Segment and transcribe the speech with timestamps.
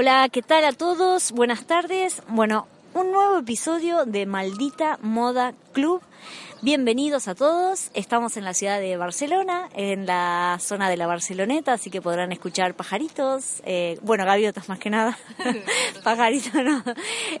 [0.00, 1.32] Hola, ¿qué tal a todos?
[1.32, 2.22] Buenas tardes.
[2.28, 6.00] Bueno, un nuevo episodio de Maldita Moda Club.
[6.60, 7.88] Bienvenidos a todos.
[7.94, 12.32] Estamos en la ciudad de Barcelona, en la zona de la Barceloneta, así que podrán
[12.32, 15.16] escuchar pajaritos, eh, bueno, gaviotas más que nada,
[16.02, 16.82] pajaritos, ¿no?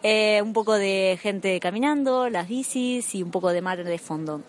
[0.04, 4.42] Eh, un poco de gente caminando, las bicis y un poco de mar de fondo.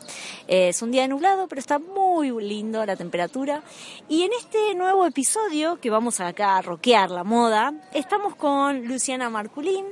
[0.47, 3.63] Eh, es un día nublado, pero está muy lindo la temperatura.
[4.07, 9.31] Y en este nuevo episodio, que vamos acá a roquear la moda, estamos con Luciana
[9.31, 9.85] Marculín,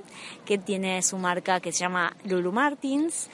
[0.45, 3.28] que tiene su marca que se llama Lulu Martins.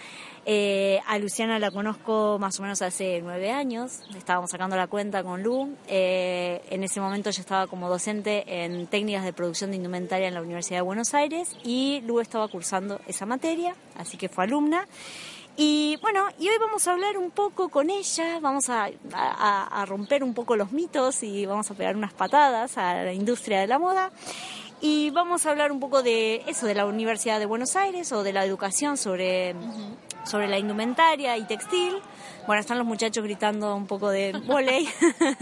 [0.45, 5.23] Eh, a Luciana la conozco más o menos hace nueve años, estábamos sacando la cuenta
[5.23, 5.73] con Lu.
[5.87, 10.33] Eh, en ese momento yo estaba como docente en técnicas de producción de indumentaria en
[10.33, 14.85] la Universidad de Buenos Aires y Lu estaba cursando esa materia, así que fue alumna.
[15.55, 18.89] Y bueno, y hoy vamos a hablar un poco con ella, vamos a,
[19.85, 23.67] romper un poco los mitos y vamos a pegar unas patadas a la industria de
[23.67, 24.11] la moda.
[24.85, 28.21] Y vamos a hablar un poco de eso, de la Universidad de Buenos Aires o
[28.21, 29.55] de la educación sobre,
[30.25, 31.93] sobre la indumentaria y textil.
[32.47, 34.89] Bueno, están los muchachos gritando un poco de volei.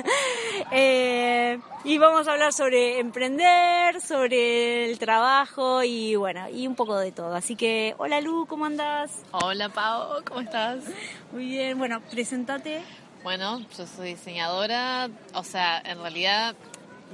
[0.71, 6.99] eh, y vamos a hablar sobre emprender, sobre el trabajo y bueno, y un poco
[6.99, 7.33] de todo.
[7.33, 9.23] Así que, hola Lu, ¿cómo andas?
[9.31, 10.83] Hola Pau, ¿cómo estás?
[11.31, 12.83] Muy bien, bueno, presentate.
[13.23, 16.55] Bueno, yo soy diseñadora, o sea, en realidad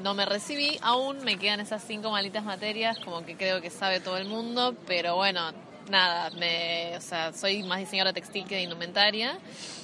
[0.03, 3.99] no me recibí aún, me quedan esas cinco malitas materias, como que creo que sabe
[3.99, 5.51] todo el mundo, pero bueno,
[5.89, 9.37] nada, me, o sea, soy más diseñadora textil que de indumentaria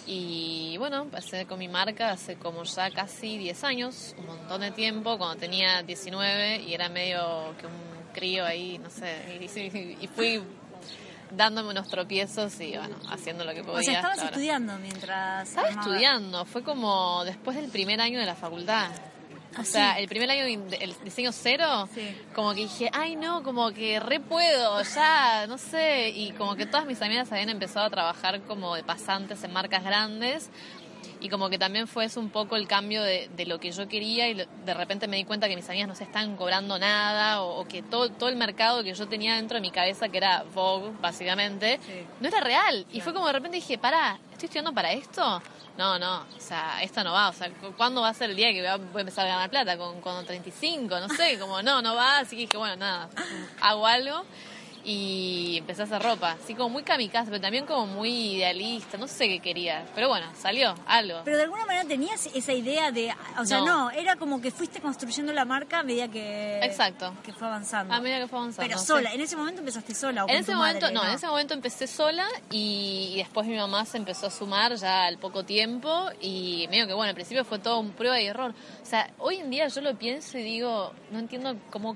[0.06, 4.72] y bueno, pasé con mi marca hace como ya casi 10 años, un montón de
[4.72, 10.08] tiempo, cuando tenía 19 y era medio que un crío ahí, no sé, y, y
[10.08, 10.42] fui
[11.36, 13.80] dándome unos tropiezos y bueno, haciendo lo que podía.
[13.80, 15.50] O sea, estabas estudiando mientras...
[15.50, 18.92] Estaba estudiando, fue como después del primer año de la facultad.
[19.60, 22.16] O sea, el primer año el diseño cero, sí.
[22.34, 26.66] como que dije, ay no, como que re puedo, ya, no sé, y como que
[26.66, 30.50] todas mis amigas habían empezado a trabajar como de pasantes en marcas grandes,
[31.24, 33.88] y como que también fue eso un poco el cambio de, de lo que yo
[33.88, 37.42] quería y de repente me di cuenta que mis amigas no se están cobrando nada
[37.42, 40.18] o, o, que todo, todo el mercado que yo tenía dentro de mi cabeza, que
[40.18, 42.06] era Vogue, básicamente, sí.
[42.20, 42.86] no era real.
[42.92, 45.42] Y fue como de repente dije, pará, ¿estoy estudiando para esto?
[45.78, 48.52] No, no, o sea, esto no va, o sea, ¿cuándo va a ser el día
[48.52, 49.78] que voy a, empezar a ganar plata?
[49.78, 51.00] ¿Con, con 35?
[51.00, 53.10] No sé, como no, no va, así que dije, bueno, nada,
[53.62, 54.26] hago algo
[54.84, 59.08] y empecé a hacer ropa, así como muy kamikaze, pero también como muy idealista, no
[59.08, 61.22] sé qué quería, pero bueno, salió algo.
[61.24, 64.52] Pero de alguna manera tenías esa idea de, o sea, no, no era como que
[64.52, 67.14] fuiste construyendo la marca a medida que Exacto.
[67.24, 67.94] que fue avanzando.
[67.94, 68.68] A medida que fue avanzando.
[68.68, 69.16] Pero sola, sí.
[69.16, 71.54] en ese momento empezaste sola o En ese momento, madre, no, no, en ese momento
[71.54, 76.10] empecé sola y, y, después mi mamá se empezó a sumar ya al poco tiempo
[76.20, 78.54] y medio que bueno, al principio fue todo un prueba y error.
[78.82, 81.96] O sea, hoy en día yo lo pienso y digo, no entiendo cómo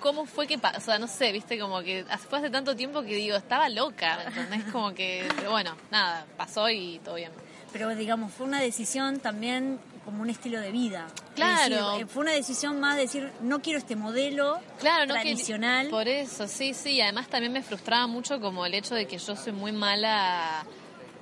[0.00, 0.78] ¿Cómo fue que pasó?
[0.78, 4.22] O sea, no sé, viste, como que fue hace tanto tiempo que digo, estaba loca,
[4.26, 4.64] ¿entendés?
[4.72, 7.32] Como que, pero bueno, nada, pasó y todo bien.
[7.72, 11.06] Pero digamos, fue una decisión también como un estilo de vida.
[11.34, 11.92] Claro.
[11.92, 15.86] Decir, fue una decisión más de decir, no quiero este modelo claro, tradicional.
[15.86, 16.98] Que, por eso, sí, sí.
[17.02, 20.64] Además también me frustraba mucho como el hecho de que yo soy muy mala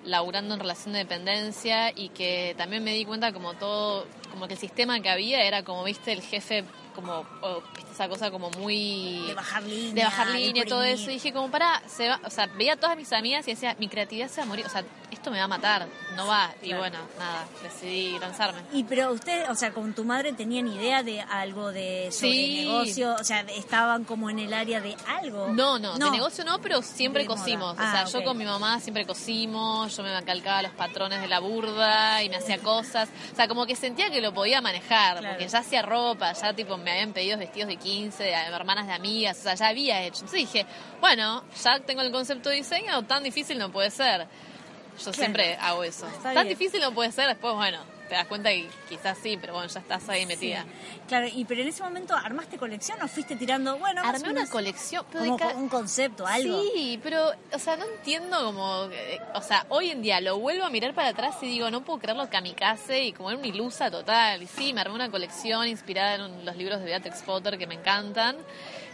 [0.04, 4.54] laburando en relación de dependencia y que también me di cuenta como todo, como que
[4.54, 6.64] el sistema que había era como, viste, el jefe
[6.96, 7.62] como oh,
[7.92, 11.32] esa cosa como muy de bajar línea de bajar línea y todo eso y dije
[11.32, 14.28] como para se va, o sea veía a todas mis amigas y decía mi creatividad
[14.28, 15.86] se va a morir o sea esto me va a matar
[16.16, 16.80] no va y claro.
[16.80, 21.20] bueno nada decidí lanzarme y pero usted o sea con tu madre tenían idea de
[21.20, 22.64] algo de sobre sí.
[22.64, 26.06] negocio o sea estaban como en el área de algo no no, no.
[26.06, 28.12] de negocio no pero siempre de cosimos ah, o sea okay.
[28.14, 32.30] yo con mi mamá siempre cosimos yo me calcaba los patrones de la burda y
[32.30, 35.34] me hacía cosas o sea como que sentía que lo podía manejar claro.
[35.34, 38.92] porque ya hacía ropa ya tipo me habían pedido vestidos de 15, de hermanas de
[38.92, 40.20] amigas, o sea, ya había hecho.
[40.20, 40.66] Entonces dije,
[41.00, 44.20] bueno, ya tengo el concepto de diseño, tan difícil no puede ser.
[44.20, 45.12] Yo claro.
[45.12, 46.06] siempre hago eso.
[46.06, 46.56] Está tan bien.
[46.56, 49.80] difícil no puede ser, después, bueno, te das cuenta que quizás sí, pero bueno, ya
[49.80, 50.64] estás ahí metida.
[51.08, 55.04] Claro, y pero en ese momento armaste colección o fuiste tirando, bueno, armé una colección,
[55.12, 56.62] pero como un concepto, algo.
[56.62, 60.64] Sí, pero o sea, no entiendo como eh, o sea, hoy en día lo vuelvo
[60.64, 63.90] a mirar para atrás y digo, no puedo creerlo kamikaze y como era una ilusa
[63.90, 64.42] total.
[64.42, 67.74] Y sí, me armé una colección inspirada en los libros de Beatrix Potter que me
[67.74, 68.36] encantan.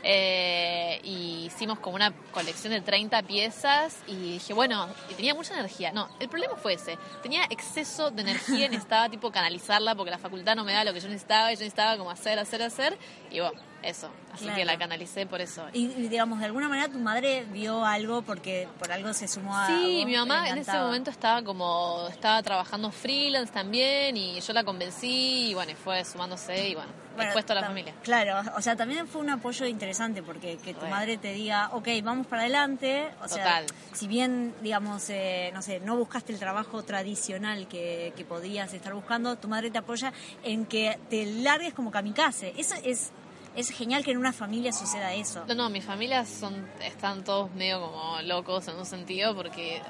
[0.04, 5.54] Eh, y hicimos como una colección de 30 piezas y dije, bueno, y tenía mucha
[5.54, 5.92] energía.
[5.92, 6.98] No, el problema fue ese.
[7.22, 10.92] Tenía exceso de energía y necesitaba tipo canalizarla porque la facultad no me da lo
[10.92, 12.98] que yo necesitaba y yo necesitaba como hacer, hacer, hacer.
[13.30, 14.10] Y bueno, eso.
[14.32, 15.66] Así que la canalicé por eso.
[15.72, 19.66] Y, digamos, de alguna manera tu madre vio algo porque por algo se sumó a.
[19.66, 22.06] Sí, mi mamá en ese momento estaba como.
[22.08, 27.44] Estaba trabajando freelance también y yo la convencí y bueno, fue sumándose y bueno, después
[27.44, 27.94] toda la familia.
[28.02, 31.88] Claro, o sea, también fue un apoyo interesante porque que tu madre te diga, ok,
[32.02, 33.08] vamos para adelante.
[33.22, 38.24] O sea, si bien, digamos, eh, no sé, no buscaste el trabajo tradicional que, que
[38.24, 40.12] podías estar buscando, tu madre te apoya
[40.42, 42.54] en que te largues como kamikaze.
[42.56, 43.10] Eso es
[43.56, 45.44] es genial que en una familia suceda eso.
[45.46, 49.82] No, no, mis familias son, están todos medio como locos en un sentido porque,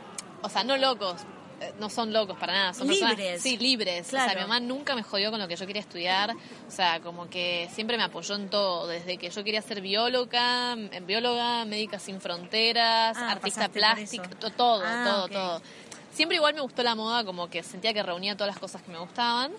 [0.42, 1.22] o sea, no locos,
[1.60, 3.42] eh, no son locos para nada, son libres.
[3.42, 4.08] sí, libres.
[4.08, 6.34] O sea, mi mamá nunca me jodió con lo que yo quería estudiar.
[6.66, 10.74] O sea, como que siempre me apoyó en todo, desde que yo quería ser bióloga,
[11.06, 15.62] bióloga, médica sin fronteras, ah, artista plástica, todo, ah, todo, todo.
[16.12, 18.90] Siempre igual me gustó la moda, como que sentía que reunía todas las cosas que
[18.90, 19.52] me gustaban.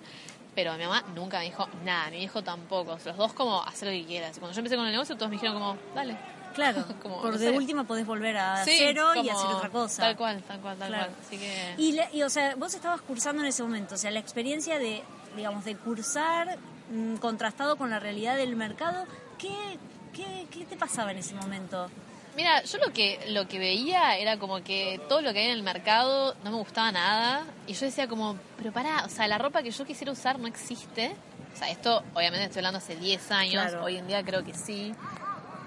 [0.55, 2.97] Pero mi mamá nunca me dijo nada, mi hijo tampoco.
[3.03, 4.37] Los dos como hacer lo que quieras.
[4.37, 6.15] Y cuando yo empecé con el negocio, todos me dijeron como, dale.
[6.53, 10.03] Claro, como, por de última podés volver a cero y hacer otra cosa.
[10.03, 11.09] Tal cual, tal cual, tal cual.
[11.25, 11.75] Así que...
[11.77, 15.03] y, y, o sea, vos estabas cursando en ese momento, o sea, la experiencia de,
[15.35, 16.57] digamos, de cursar
[16.91, 19.05] mm, contrastado con la realidad del mercado,
[19.39, 19.79] ¿qué,
[20.13, 21.89] qué, ¿qué te pasaba en ese momento?
[22.35, 25.51] Mira, yo lo que, lo que veía era como que todo lo que hay en
[25.51, 27.45] el mercado no me gustaba nada.
[27.67, 30.47] Y yo decía como, pero pará, o sea, la ropa que yo quisiera usar no
[30.47, 31.15] existe.
[31.53, 34.95] O sea, esto obviamente estoy hablando hace 10 años, hoy en día creo que sí,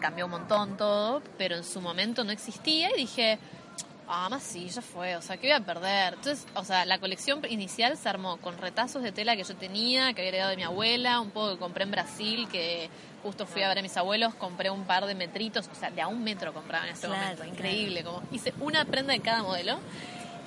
[0.00, 3.38] cambió un montón todo, pero en su momento no existía y dije,
[4.08, 6.14] ah, más sí, ya fue, o sea, ¿qué voy a perder?
[6.14, 10.12] Entonces, o sea, la colección inicial se armó con retazos de tela que yo tenía,
[10.12, 12.88] que había heredado de mi abuela, un poco que compré en Brasil, que
[13.22, 16.00] justo fui a ver a mis abuelos, compré un par de metritos, o sea, de
[16.00, 19.78] a un metro compraba en ese momento, increíble, como hice una prenda de cada modelo.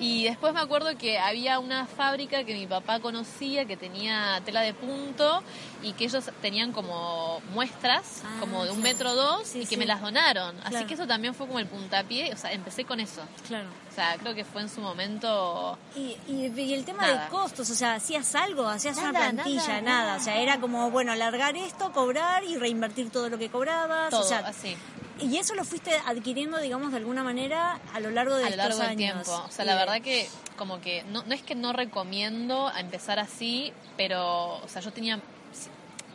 [0.00, 4.62] Y después me acuerdo que había una fábrica que mi papá conocía que tenía tela
[4.62, 5.42] de punto
[5.82, 9.84] y que ellos tenían como muestras, ah, como de un metro dos, y que me
[9.84, 10.56] las donaron.
[10.64, 13.20] Así que eso también fue como el puntapié, o sea, empecé con eso.
[13.46, 13.68] Claro.
[13.90, 15.76] O sea, creo que fue en su momento...
[15.96, 18.68] Y, y, el tema de costos, o sea, ¿hacías algo?
[18.68, 19.80] ¿Hacías una plantilla?
[19.80, 24.10] Nada, O sea, era como, bueno, alargar esto, cobrar y reinvertir todo lo que cobrabas.
[24.10, 24.76] Todo, o sea, así.
[25.20, 28.56] Y eso lo fuiste adquiriendo, digamos, de alguna manera a lo largo de a lo
[28.56, 29.44] largo del tiempo.
[29.46, 33.18] O sea, la verdad que como que no, no es que no recomiendo a empezar
[33.18, 35.20] así, pero, o sea, yo tenía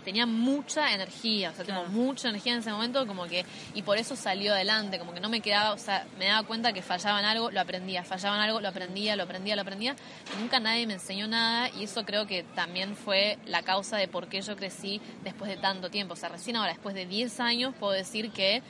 [0.06, 3.98] tenía mucha energía, o sea, tengo mucha energía en ese momento, como que, y por
[3.98, 7.26] eso salió adelante, como que no me quedaba, o sea, me daba cuenta que fallaban
[7.26, 9.96] algo, lo aprendía, fallaban algo, lo aprendía, lo aprendía, lo aprendía,
[10.34, 14.08] y nunca nadie me enseñó nada, y eso creo que también fue la causa de
[14.08, 17.40] por qué yo crecí después de tanto tiempo, o sea, recién ahora, después de 10
[17.42, 18.62] años, puedo decir que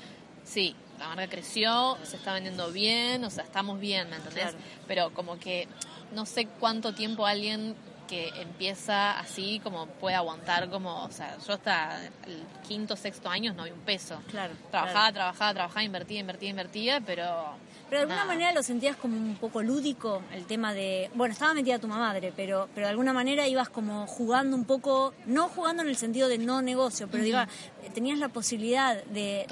[0.44, 4.56] sí, la marca creció, se está vendiendo bien, o sea, estamos bien, ¿me entendés?
[4.88, 5.68] Pero como que
[6.14, 7.76] no sé cuánto tiempo alguien
[8.08, 13.54] que empieza así como puede aguantar como, o sea, yo hasta el quinto, sexto año
[13.54, 14.22] no había un peso.
[14.30, 14.54] Claro.
[14.72, 17.56] Trabajaba, trabajaba, trabajaba, invertía, invertía, invertía, pero
[17.90, 21.54] pero de alguna manera lo sentías como un poco lúdico, el tema de, bueno, estaba
[21.54, 25.84] metida tu madre, pero, pero de alguna manera ibas como jugando un poco, no jugando
[25.84, 27.48] en el sentido de no negocio, pero diga,
[27.94, 29.46] tenías la posibilidad de,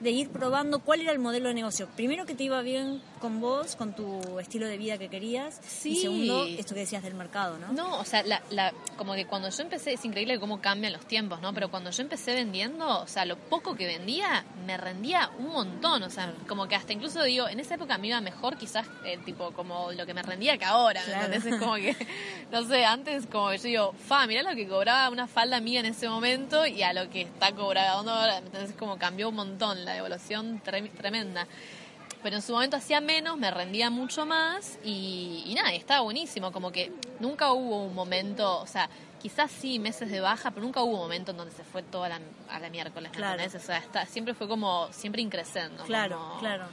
[0.00, 1.88] de, ir probando cuál era el modelo de negocio.
[1.96, 5.96] Primero que te iba bien con vos, con tu estilo de vida que querías, y
[5.96, 7.72] segundo, esto que decías del mercado, ¿no?
[7.72, 11.06] No, o sea, la, la, como que cuando yo empecé, es increíble cómo cambian los
[11.06, 11.52] tiempos, ¿no?
[11.52, 16.02] Pero cuando yo empecé vendiendo, o sea, lo poco que vendía, me rendía un montón,
[16.02, 19.18] o sea, como que hasta incluso digo, en esa época me iba mejor quizás, eh,
[19.24, 21.94] tipo, como lo que me rendía que ahora, Entonces es como que,
[22.52, 25.80] no sé, antes como que yo digo, fa, mirá lo que cobraba una falda mía
[25.80, 29.84] en ese momento y a lo que está cobrando ahora, entonces como cambió un montón,
[29.84, 31.46] la evolución tremenda.
[32.22, 36.52] Pero en su momento hacía menos, me rendía mucho más y, y, nada, estaba buenísimo,
[36.52, 38.88] como que nunca hubo un momento, o sea,
[39.22, 42.08] quizás sí meses de baja, pero nunca hubo un momento en donde se fue toda
[42.08, 43.40] la, a la miércoles, claro.
[43.44, 45.84] O sea, está, siempre fue como, siempre increciendo.
[45.84, 46.66] Claro, claro.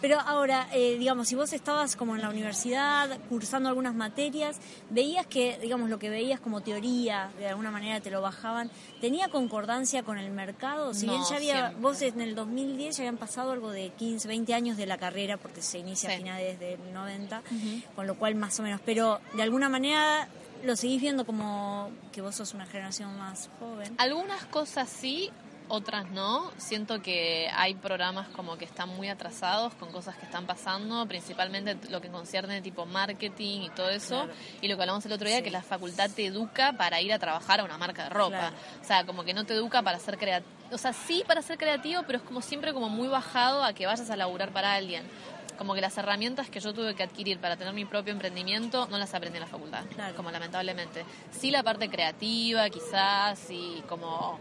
[0.00, 4.58] Pero ahora, eh, digamos, si vos estabas como en la universidad cursando algunas materias,
[4.90, 9.28] veías que, digamos, lo que veías como teoría, de alguna manera te lo bajaban, ¿tenía
[9.28, 10.92] concordancia con el mercado?
[10.92, 14.54] Si bien ya había, vos en el 2010 ya habían pasado algo de 15, 20
[14.54, 17.42] años de la carrera, porque se inicia a finales del 90,
[17.94, 20.28] con lo cual más o menos, pero de alguna manera
[20.64, 23.94] lo seguís viendo como que vos sos una generación más joven.
[23.98, 25.30] Algunas cosas sí,
[25.68, 26.50] otras no.
[26.56, 31.76] Siento que hay programas como que están muy atrasados con cosas que están pasando, principalmente
[31.90, 34.28] lo que concierne tipo marketing y todo eso.
[34.60, 37.18] Y lo que hablamos el otro día, que la facultad te educa para ir a
[37.18, 38.52] trabajar a una marca de ropa.
[38.80, 40.50] O sea, como que no te educa para ser creativo.
[40.72, 43.86] O sea, sí para ser creativo, pero es como siempre como muy bajado a que
[43.86, 45.04] vayas a laburar para alguien
[45.56, 48.98] como que las herramientas que yo tuve que adquirir para tener mi propio emprendimiento no
[48.98, 49.84] las aprendí en la facultad,
[50.16, 51.04] como lamentablemente.
[51.30, 54.38] Sí la parte creativa quizás y como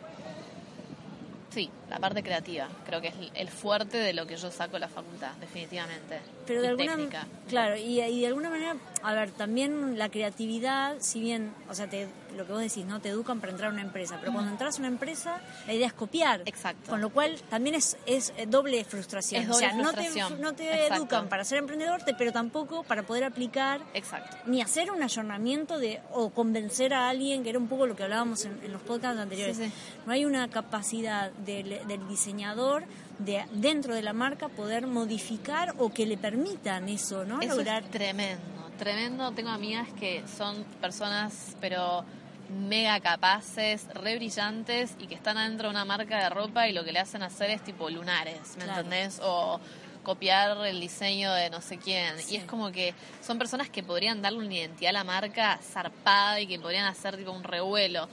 [1.56, 4.80] Sí, la parte creativa, creo que es el fuerte de lo que yo saco de
[4.80, 6.20] la facultad, definitivamente.
[6.46, 7.28] Pero de alguna técnica.
[7.48, 11.88] Claro, y, y, de alguna manera, a ver, también la creatividad, si bien, o sea,
[11.88, 13.00] te, lo que vos decís, ¿no?
[13.00, 15.88] Te educan para entrar a una empresa, pero cuando entras a una empresa, la idea
[15.88, 16.42] es copiar.
[16.46, 16.90] Exacto.
[16.90, 19.50] Con lo cual también es, es doble frustración.
[19.50, 23.82] o sea, no te, no te educan para ser emprendedor, pero tampoco para poder aplicar.
[23.94, 24.38] Exacto.
[24.46, 28.04] Ni hacer un ayornamiento de, o convencer a alguien, que era un poco lo que
[28.04, 29.60] hablábamos en, los podcasts anteriores.
[30.06, 31.32] No hay una capacidad
[31.80, 32.84] del, del diseñador
[33.20, 37.42] de dentro de la marca poder modificar o que le permitan eso, ¿no?
[37.42, 38.44] Eso es tremendo,
[38.78, 39.32] tremendo.
[39.32, 42.04] Tengo amigas que son personas, pero
[42.50, 46.84] mega capaces, re brillantes y que están adentro de una marca de ropa y lo
[46.84, 49.20] que le hacen hacer es tipo lunares, ¿me entendés?
[49.24, 49.60] O
[50.04, 52.14] copiar el diseño de no sé quién.
[52.30, 52.94] Y es como que
[53.26, 57.18] son personas que podrían darle una identidad a la marca zarpada y que podrían hacer
[57.18, 58.08] tipo un revuelo.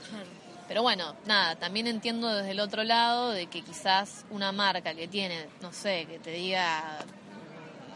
[0.73, 5.07] Pero bueno, nada, también entiendo desde el otro lado de que quizás una marca que
[5.07, 6.97] tiene, no sé, que te diga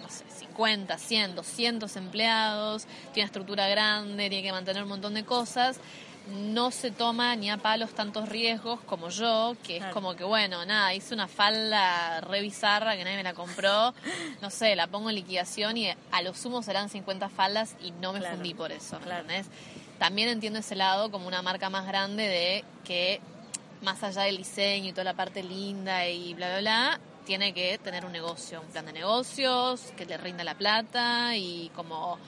[0.02, 5.14] no sé, 50, 100, 200 empleados, tiene una estructura grande, tiene que mantener un montón
[5.14, 5.80] de cosas,
[6.28, 10.66] no se toma ni a palos tantos riesgos como yo, que es como que, bueno,
[10.66, 13.95] nada, hice una falda re bizarra que nadie me la compró,
[14.42, 18.12] no sé, la pongo en liquidación y a lo sumo serán 50 faldas y no
[18.12, 19.45] me fundí por eso, ¿me
[19.99, 23.21] También entiendo ese lado como una marca más grande de que,
[23.83, 27.79] más allá del diseño y toda la parte linda y bla, bla, bla, tiene que
[27.79, 32.19] tener un negocio, un plan de negocios, que le rinda la plata y como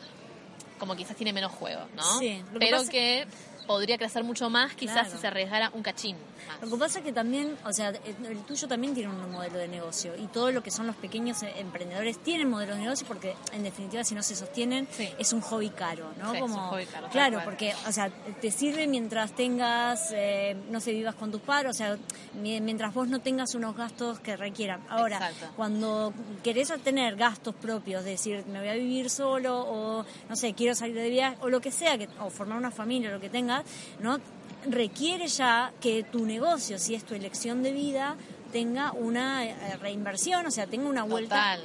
[0.79, 2.19] como quizás tiene menos juego, ¿no?
[2.19, 3.27] Sí, Pero que
[3.69, 6.17] podría crecer mucho más quizás si se arriesgara un cachín.
[6.63, 9.69] Lo que pasa es que también, o sea, el tuyo también tiene un modelo de
[9.69, 13.35] negocio y todo lo que son los pequeños eh, emprendedores tienen modelos de negocio porque
[13.53, 16.35] en definitiva si no se sostienen es un hobby caro, ¿no?
[16.39, 18.09] Como, es un hobby caro, claro, porque, o sea,
[18.41, 21.99] te sirve mientras tengas, eh, no sé, vivas con tus padres, o sea,
[22.35, 24.81] mientras vos no tengas unos gastos que requieran.
[24.89, 30.55] Ahora, cuando querés tener gastos propios, decir, me voy a vivir solo o, no sé,
[30.55, 33.21] quiero salir de viaje o lo que sea, que, o formar una familia, o lo
[33.21, 33.58] que tengas,
[34.01, 34.19] ¿no?
[34.67, 38.17] requiere ya que tu negocio, si es tu elección de vida,
[38.53, 41.59] tenga una eh, reinversión, o sea, tenga una vuelta.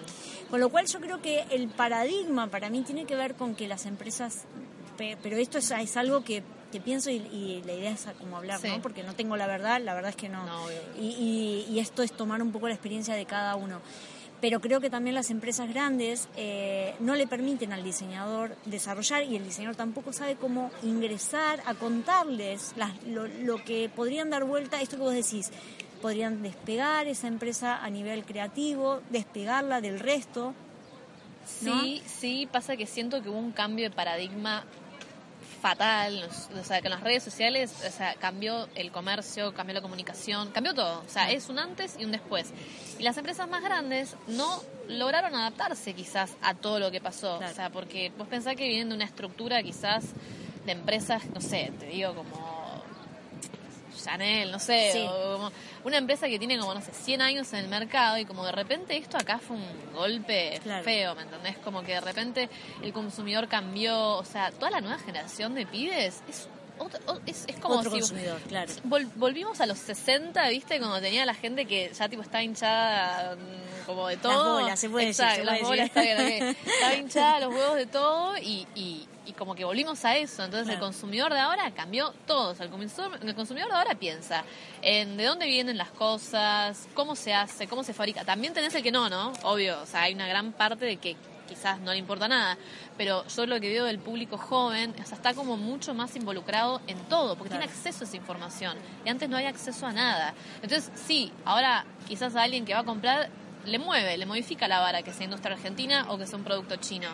[0.49, 3.67] Con lo cual yo creo que el paradigma para mí tiene que ver con que
[3.67, 4.45] las empresas,
[4.97, 6.43] pero esto es, algo que,
[6.83, 8.81] pienso y, la idea es como hablar, ¿no?
[8.81, 10.45] Porque no tengo la verdad, la verdad es que no.
[10.99, 13.81] y, y esto es tomar un poco la experiencia de cada uno
[14.43, 19.37] pero creo que también las empresas grandes eh, no le permiten al diseñador desarrollar y
[19.37, 22.75] el diseñador tampoco sabe cómo ingresar a contarles
[23.07, 25.49] lo, que podrían dar vuelta, esto que vos decís,
[26.01, 30.53] podrían despegar esa empresa a nivel creativo, despegarla del resto.
[31.45, 34.65] Sí, sí, pasa que siento que hubo un cambio de paradigma
[35.63, 36.29] fatal,
[36.59, 40.51] o sea, que en las redes sociales, o sea, cambió el comercio, cambió la comunicación,
[40.51, 42.51] cambió todo, o sea, es un antes y un después.
[42.99, 47.53] Y las empresas más grandes no lograron adaptarse quizás a todo lo que pasó, o
[47.53, 50.03] sea, porque vos pensás que vienen de una estructura quizás
[50.65, 52.52] de empresas, no sé, te digo como
[54.01, 55.07] Chanel, no sé,
[55.83, 58.51] una empresa que tiene como, no sé, 100 años en el mercado y como de
[58.51, 61.57] repente esto acá fue un golpe feo, ¿me entendés?
[61.57, 62.49] Como que de repente
[62.81, 66.47] el consumidor cambió, o sea, toda la nueva generación de pibes es
[67.25, 68.71] es, es, como Otro consumidor, claro.
[68.83, 70.79] volvimos a los 60, ¿viste?
[70.79, 74.55] Cuando tenía la gente que ya tipo está hinchada mm, como de todo.
[74.55, 78.67] Las bolas, se puede Exacto, las bolas, está, está hinchada los huevos de todo y,
[78.75, 80.43] y, y como que volvimos a eso.
[80.43, 82.51] Entonces el consumidor de ahora cambió todo.
[82.51, 84.43] el, consumidor, el consumidor de ahora piensa
[84.81, 88.23] en de dónde vienen las cosas, cómo se hace, cómo se fabrica.
[88.23, 89.33] También tenés el que no, ¿no?
[89.43, 91.15] Obvio, o sea, hay una gran parte de que
[91.47, 92.57] quizás no le importa nada,
[92.97, 96.81] pero yo lo que veo del público joven, o sea, está como mucho más involucrado
[96.87, 100.33] en todo, porque tiene acceso a esa información, y antes no hay acceso a nada.
[100.61, 103.29] Entonces, sí, ahora quizás a alguien que va a comprar
[103.65, 106.75] le mueve, le modifica la vara que sea industria argentina o que sea un producto
[106.77, 107.09] chino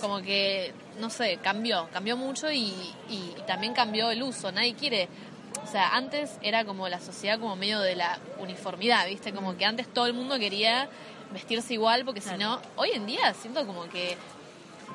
[0.00, 2.72] como que, no sé, cambió, cambió mucho y,
[3.08, 4.50] y, también cambió el uso.
[4.52, 5.08] Nadie quiere,
[5.62, 9.32] o sea, antes era como la sociedad como medio de la uniformidad, ¿viste?
[9.32, 10.88] Como que antes todo el mundo quería
[11.32, 14.16] vestirse igual porque si no, hoy en día siento como que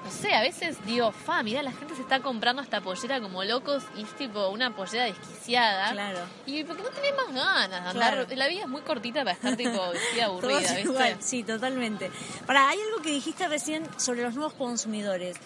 [0.05, 3.43] no sé, a veces digo, fa, mira, la gente se está comprando esta pollera como
[3.43, 5.91] locos y es tipo una pollera desquiciada.
[5.93, 6.19] Claro.
[6.45, 8.27] Y porque no tenés más ganas de andar.
[8.37, 11.17] La vida es muy cortita para estar tipo vestida aburrida, ¿viste?
[11.21, 12.11] Sí, totalmente.
[12.45, 15.37] Para, hay algo que dijiste recién sobre los nuevos consumidores.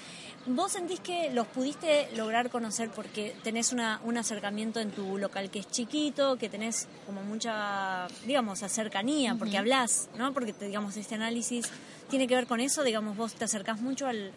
[0.46, 5.50] ¿Vos sentís que los pudiste lograr conocer porque tenés una, un acercamiento en tu local
[5.50, 10.34] que es chiquito, que tenés como mucha, digamos, cercanía, porque hablas, ¿no?
[10.34, 11.70] Porque, digamos, este análisis
[12.10, 14.32] tiene que ver con eso, digamos, vos te acercás mucho al,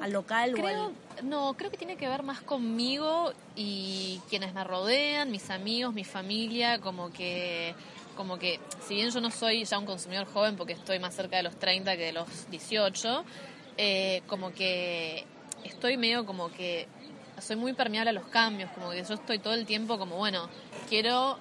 [0.00, 1.28] al, local creo, o al...
[1.28, 6.04] No, creo que tiene que ver más conmigo y quienes me rodean, mis amigos, mi
[6.04, 7.74] familia, como que
[8.16, 11.38] como que si bien yo no soy ya un consumidor joven porque estoy más cerca
[11.38, 13.24] de los 30 que de los 18,
[13.78, 15.24] eh, como que
[15.64, 16.88] estoy medio como que
[17.40, 20.48] soy muy permeable a los cambios, como que yo estoy todo el tiempo como, bueno,
[20.88, 21.38] quiero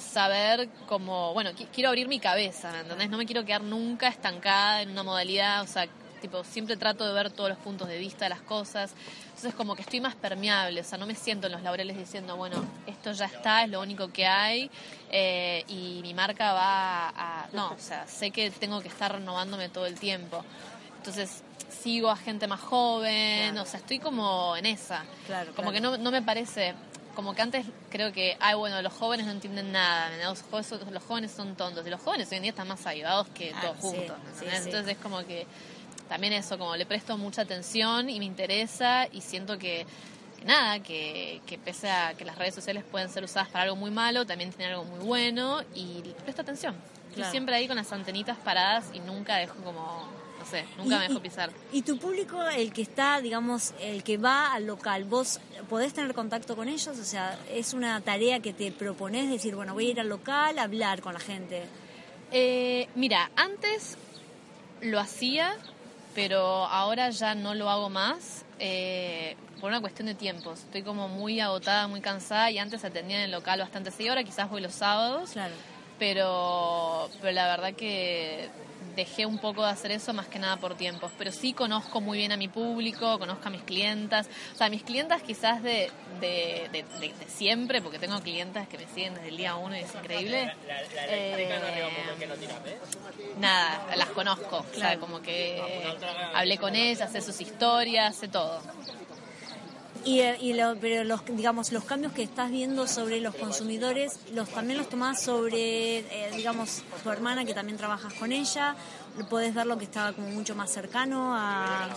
[0.00, 3.10] saber como, bueno, quiero abrir mi cabeza, ¿me entendés?
[3.10, 5.86] No me quiero quedar nunca estancada en una modalidad, o sea,
[6.20, 8.92] tipo, siempre trato de ver todos los puntos de vista de las cosas.
[9.26, 12.36] Entonces, como que estoy más permeable, o sea, no me siento en los laureles diciendo,
[12.36, 14.70] bueno, esto ya está, es lo único que hay
[15.10, 17.48] eh, y mi marca va a.
[17.52, 20.44] No, o sea, sé que tengo que estar renovándome todo el tiempo.
[20.98, 25.04] Entonces, sigo a gente más joven, o sea, estoy como en esa.
[25.26, 26.74] Claro, como que no, no me parece
[27.14, 30.44] como que antes creo que, ay, bueno, los jóvenes no entienden nada, los,
[30.90, 33.76] los jóvenes son tontos, y los jóvenes hoy en día están más ayudados que todos
[33.78, 34.16] juntos.
[34.42, 35.46] Entonces es como que
[36.08, 39.86] también eso, como le presto mucha atención y me interesa y siento que,
[40.44, 43.90] nada, que, que, pese a que las redes sociales pueden ser usadas para algo muy
[43.90, 46.74] malo, también tienen algo muy bueno y le presto atención.
[47.10, 50.19] Estoy siempre ahí con las antenitas paradas y nunca dejo como
[50.76, 51.50] nunca me dejo pisar.
[51.72, 56.14] Y, tu público, el que está, digamos, el que va al local, ¿vos podés tener
[56.14, 56.98] contacto con ellos?
[56.98, 60.58] O sea, ¿es una tarea que te propones decir, bueno, voy a ir al local
[60.58, 61.64] a hablar con la gente?
[62.32, 63.96] Eh, mira, antes
[64.80, 65.56] lo hacía,
[66.14, 68.44] pero ahora ya no lo hago más.
[68.58, 70.60] Eh, por una cuestión de tiempos.
[70.60, 74.24] Estoy como muy agotada, muy cansada y antes atendía en el local bastante seguido, ahora
[74.24, 75.30] quizás voy los sábados.
[75.32, 75.54] Claro.
[76.00, 78.48] Pero, pero la verdad que
[78.96, 82.18] dejé un poco de hacer eso más que nada por tiempos, pero sí conozco muy
[82.18, 85.90] bien a mi público, conozco a mis clientas, o sea, mis clientas quizás de,
[86.20, 86.84] de,
[87.28, 90.52] siempre, porque tengo clientas que me siguen desde el día uno y es increíble.
[93.38, 95.62] nada, las conozco, o sea, como que
[96.34, 98.60] hablé con ellas, sé sus historias, sé todo.
[100.04, 104.78] Y, y pero los, digamos, los cambios que estás viendo sobre los consumidores, los también
[104.78, 108.76] los tomás sobre, eh, digamos, tu hermana que también trabajas con ella,
[109.28, 111.88] podés ver lo que estaba como mucho más cercano a...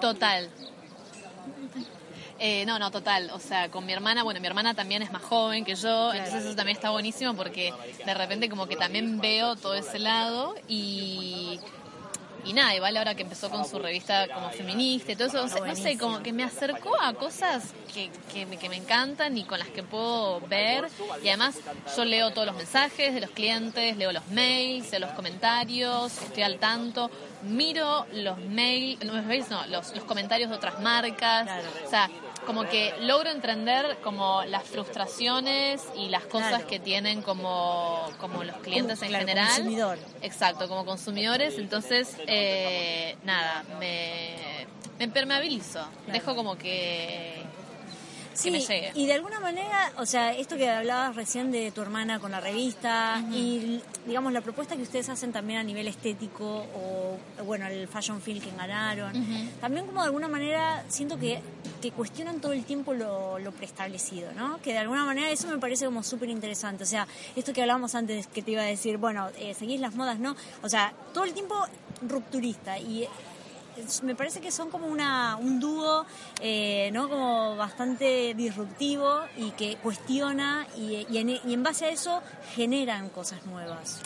[0.00, 0.50] Total.
[2.42, 3.30] Eh, no, no, total.
[3.34, 6.44] O sea, con mi hermana, bueno, mi hermana también es más joven que yo, entonces
[6.46, 7.72] eso también está buenísimo porque
[8.04, 11.60] de repente como que también veo todo ese lado y
[12.44, 15.76] y nada, igual ahora que empezó con su revista como feminista y todo eso, no
[15.76, 19.58] sé, como que me acercó a cosas que, que, me, que me encantan y con
[19.58, 20.88] las que puedo ver.
[21.22, 21.58] Y además
[21.96, 26.42] yo leo todos los mensajes de los clientes, leo los mails, leo los comentarios, estoy
[26.42, 27.10] al tanto,
[27.42, 31.48] miro los mails, no, no los, los comentarios de otras marcas.
[31.86, 32.08] O sea,
[32.50, 38.56] como que logro entender como las frustraciones y las cosas que tienen como, como los
[38.56, 39.46] clientes en general.
[39.46, 39.98] Consumidor.
[40.20, 41.56] Exacto, como consumidores.
[41.58, 44.66] Entonces, eh, nada, me,
[44.98, 45.86] me impermeabilizo.
[46.08, 47.40] Dejo como que
[48.40, 52.30] sí, Y de alguna manera, o sea, esto que hablabas recién de tu hermana con
[52.30, 57.66] la revista y, digamos, la propuesta que ustedes hacen también a nivel estético o, bueno,
[57.66, 59.12] el Fashion Film que ganaron,
[59.60, 61.40] también como de alguna manera siento que,
[61.80, 64.60] que cuestionan todo el tiempo lo, preestablecido, ¿no?
[64.62, 66.84] Que de alguna manera eso me parece como súper interesante.
[66.84, 69.94] O sea, esto que hablábamos antes que te iba a decir, bueno, eh, seguís las
[69.94, 70.36] modas, ¿no?
[70.62, 71.56] O sea, todo el tiempo
[72.02, 73.08] rupturista y
[74.02, 76.04] me parece que son como una, un dúo,
[76.40, 77.08] eh, ¿no?
[77.08, 82.22] Como bastante disruptivo y que cuestiona y, y, en, base a eso
[82.54, 84.00] generan cosas nuevas.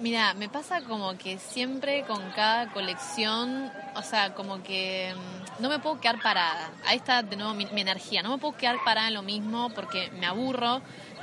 [0.00, 5.68] Mira, me pasa como que siempre con cada colección, o sea, como que mm, no
[5.68, 6.70] me puedo quedar parada.
[6.84, 8.22] Ahí está de nuevo mi, mi energía.
[8.22, 10.82] No me puedo quedar parada en lo mismo porque me aburro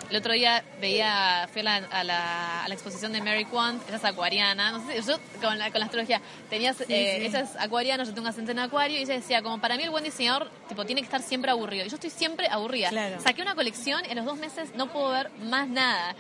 [0.10, 4.86] el otro día veía, fui a la, exposición de Mary Quant, esa es acuariana, no
[4.86, 8.52] sé, yo con la, con la astrología, tenías, eh, esa es acuariana, yo tengo ascendente
[8.52, 11.22] en acuario, y ella decía, como para mí el buen diseñador, tipo, tiene que estar
[11.22, 11.86] siempre aburrido.
[11.86, 12.92] Y yo estoy siempre aburrida.
[13.20, 16.16] Saqué una colección en los dos meses no puedo ver más nada.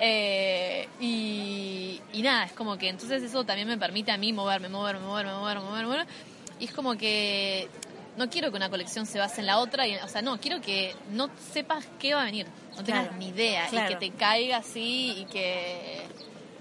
[0.00, 4.68] Eh, y, y, nada, es como que entonces eso también me permite a mí moverme,
[4.68, 6.12] moverme, moverme, moverme, moverme, moverme.
[6.58, 7.68] Y es como que
[8.16, 10.60] no quiero que una colección se base en la otra, y, o sea, no, quiero
[10.60, 14.56] que no sepas qué va a venir, no tengas ni idea, y que te caiga
[14.56, 16.02] así y que,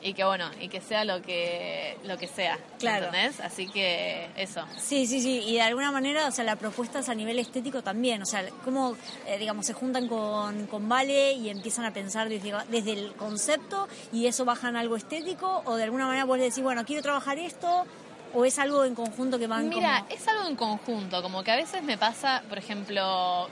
[0.04, 3.06] y que bueno, y que sea lo que lo que sea, Claro.
[3.08, 3.40] ¿entendés?
[3.40, 4.64] Así que eso.
[4.78, 7.82] Sí, sí, sí, y de alguna manera, o sea, la propuesta es a nivel estético
[7.82, 12.30] también, o sea, cómo, eh, digamos, se juntan con, con Vale y empiezan a pensar
[12.30, 16.44] desde, desde el concepto y eso bajan algo estético, o de alguna manera vos le
[16.44, 17.88] decís, bueno, quiero trabajar esto,
[18.34, 20.16] o es algo en conjunto que van Mira, como...
[20.16, 23.48] es algo en conjunto, como que a veces me pasa, por ejemplo,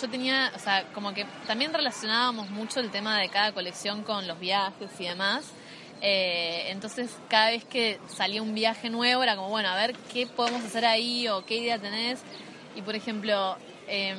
[0.00, 4.26] yo tenía, o sea, como que también relacionábamos mucho el tema de cada colección con
[4.26, 5.52] los viajes y demás.
[6.00, 10.26] Eh, entonces, cada vez que salía un viaje nuevo, era como, bueno, a ver qué
[10.26, 12.20] podemos hacer ahí o qué idea tenés.
[12.74, 13.56] Y por ejemplo,
[13.86, 14.18] em,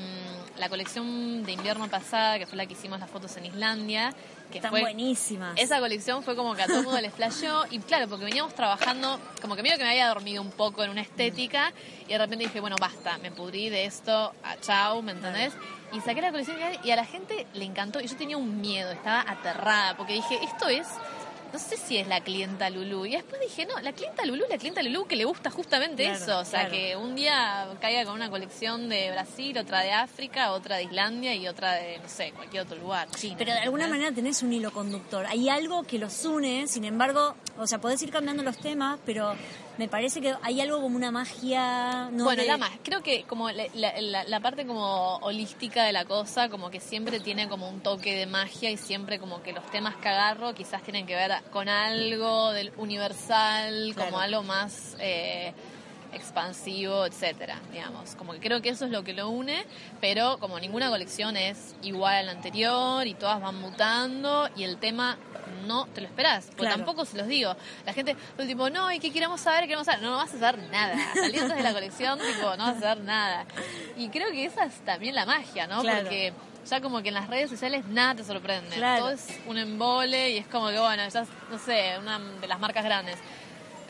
[0.57, 4.13] la colección de invierno pasada, que fue la que hicimos las fotos en Islandia,
[4.51, 5.59] que Están fue buenísimas.
[5.59, 8.53] esa colección fue como que a todo el mundo les flasheó y claro, porque veníamos
[8.53, 11.73] trabajando, como que medio que me había dormido un poco en una estética
[12.07, 15.53] y de repente dije, bueno, basta, me pudrí de esto, a chau, ¿me entendés?
[15.91, 18.91] Y saqué la colección y a la gente le encantó y yo tenía un miedo,
[18.91, 20.87] estaba aterrada porque dije, esto es...
[21.53, 23.05] No sé si es la clienta Lulú.
[23.05, 26.17] Y después dije, no, la clienta Lulú la clienta Lulú que le gusta justamente Claro,
[26.17, 26.39] eso.
[26.39, 26.73] O sea, claro.
[26.73, 31.35] que un día caiga con una colección de Brasil, otra de África, otra de Islandia
[31.35, 33.07] y otra de, no sé, cualquier otro lugar.
[33.11, 35.25] China, Pero de alguna manera tenés un hilo conductor.
[35.27, 39.33] Hay algo que los une, sin embargo, o sea, podés ir cambiando los temas, pero
[39.77, 42.09] me parece que hay algo como una magia.
[42.11, 42.23] ¿no?
[42.25, 46.05] bueno, de- la más, creo que como la, la- la- parte como holística de la
[46.05, 49.65] cosa, como que siempre tiene como un toque de magia y siempre como que los
[49.71, 54.09] temas que agarro quizás tienen que ver con algo del universal, Claro.
[54.11, 55.53] como algo más eh,
[56.13, 58.15] expansivo, etcétera, digamos.
[58.15, 59.65] Como que creo que eso es lo que lo une,
[60.01, 64.77] pero como ninguna colección es igual a la anterior y todas van mutando y el
[64.77, 65.17] tema
[65.67, 66.77] no te lo esperás, porque Claro.
[66.77, 67.55] tampoco se los digo.
[67.85, 69.61] La gente, el tipo, no, ¿y qué queremos saber?
[69.61, 70.01] ¿Qué queremos saber?
[70.01, 70.95] No, no vas a saber nada.
[71.13, 73.45] Saliendo de la colección, tipo, no vas a saber nada.
[73.95, 75.81] Y creo que esa es también la magia, ¿no?
[75.81, 76.01] Claro.
[76.01, 76.33] Porque
[76.69, 78.75] ya como que en las redes sociales nada te sorprende.
[78.75, 79.03] Claro.
[79.03, 82.59] Todo es un embole y es como que, bueno, ya, no sé, una de las
[82.59, 83.17] marcas grandes.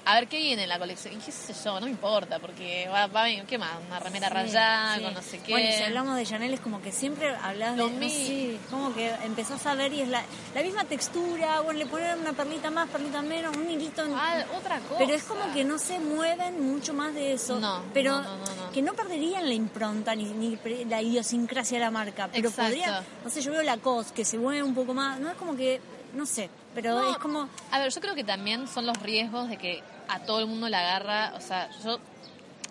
[0.06, 1.14] A ver qué viene en la colección.
[1.14, 3.72] Y qué sé yo, no me importa, porque va, va a venir, ¿qué más?
[3.88, 5.02] Una remera Sí, rayada sí.
[5.04, 5.52] con no sé qué.
[5.54, 7.90] Bueno, y si hablamos de Chanel es como que siempre hablas de...
[7.90, 10.22] no sé, como que empezás a ver y es la,
[10.54, 14.04] la misma textura, bueno, le ponen una perlita más, perlita menos, un hilito...
[14.06, 14.96] en- Ah, otra cosa.
[15.00, 17.58] Pero es como que no se mueven mucho más de eso.
[17.62, 21.92] No, pero no, no, que no perderían la impronta ni, ni la idiosincrasia de la
[21.92, 22.28] marca.
[22.30, 22.72] Pero Exacto.
[22.72, 25.18] podría, no sé, yo veo la COS que se mueve un poco más.
[25.22, 25.80] No es como que,
[26.14, 27.48] no sé, pero es como.
[27.72, 30.70] A ver, yo creo que también son los riesgos de que a todo el mundo
[30.70, 31.34] la agarra.
[31.36, 32.00] O sea, yo.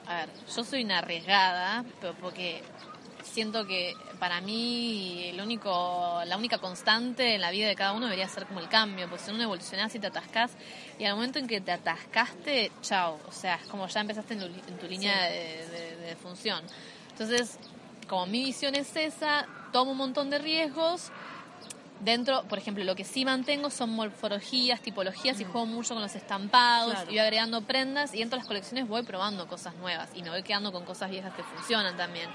[0.06, 2.60] A ver, yo soy una arriesgada, pero porque
[3.22, 8.06] siento que para mí el único, la única constante en la vida de cada uno
[8.06, 10.50] debería ser como el cambio, porque si no evolucionás y te atascás,
[10.98, 14.40] y al momento en que te atascaste, chao, o sea, es como ya empezaste en
[14.40, 16.60] tu, en tu línea de, de- de función.
[17.12, 17.58] Entonces,
[18.08, 21.10] como mi visión es esa, tomo un montón de riesgos,
[22.04, 26.14] Dentro, por ejemplo, lo que sí mantengo son morfologías, tipologías y juego mucho con los
[26.16, 27.10] estampados Claro.
[27.10, 30.30] y voy agregando prendas y dentro de las colecciones voy probando cosas nuevas y me
[30.30, 32.28] voy quedando con cosas viejas que funcionan también.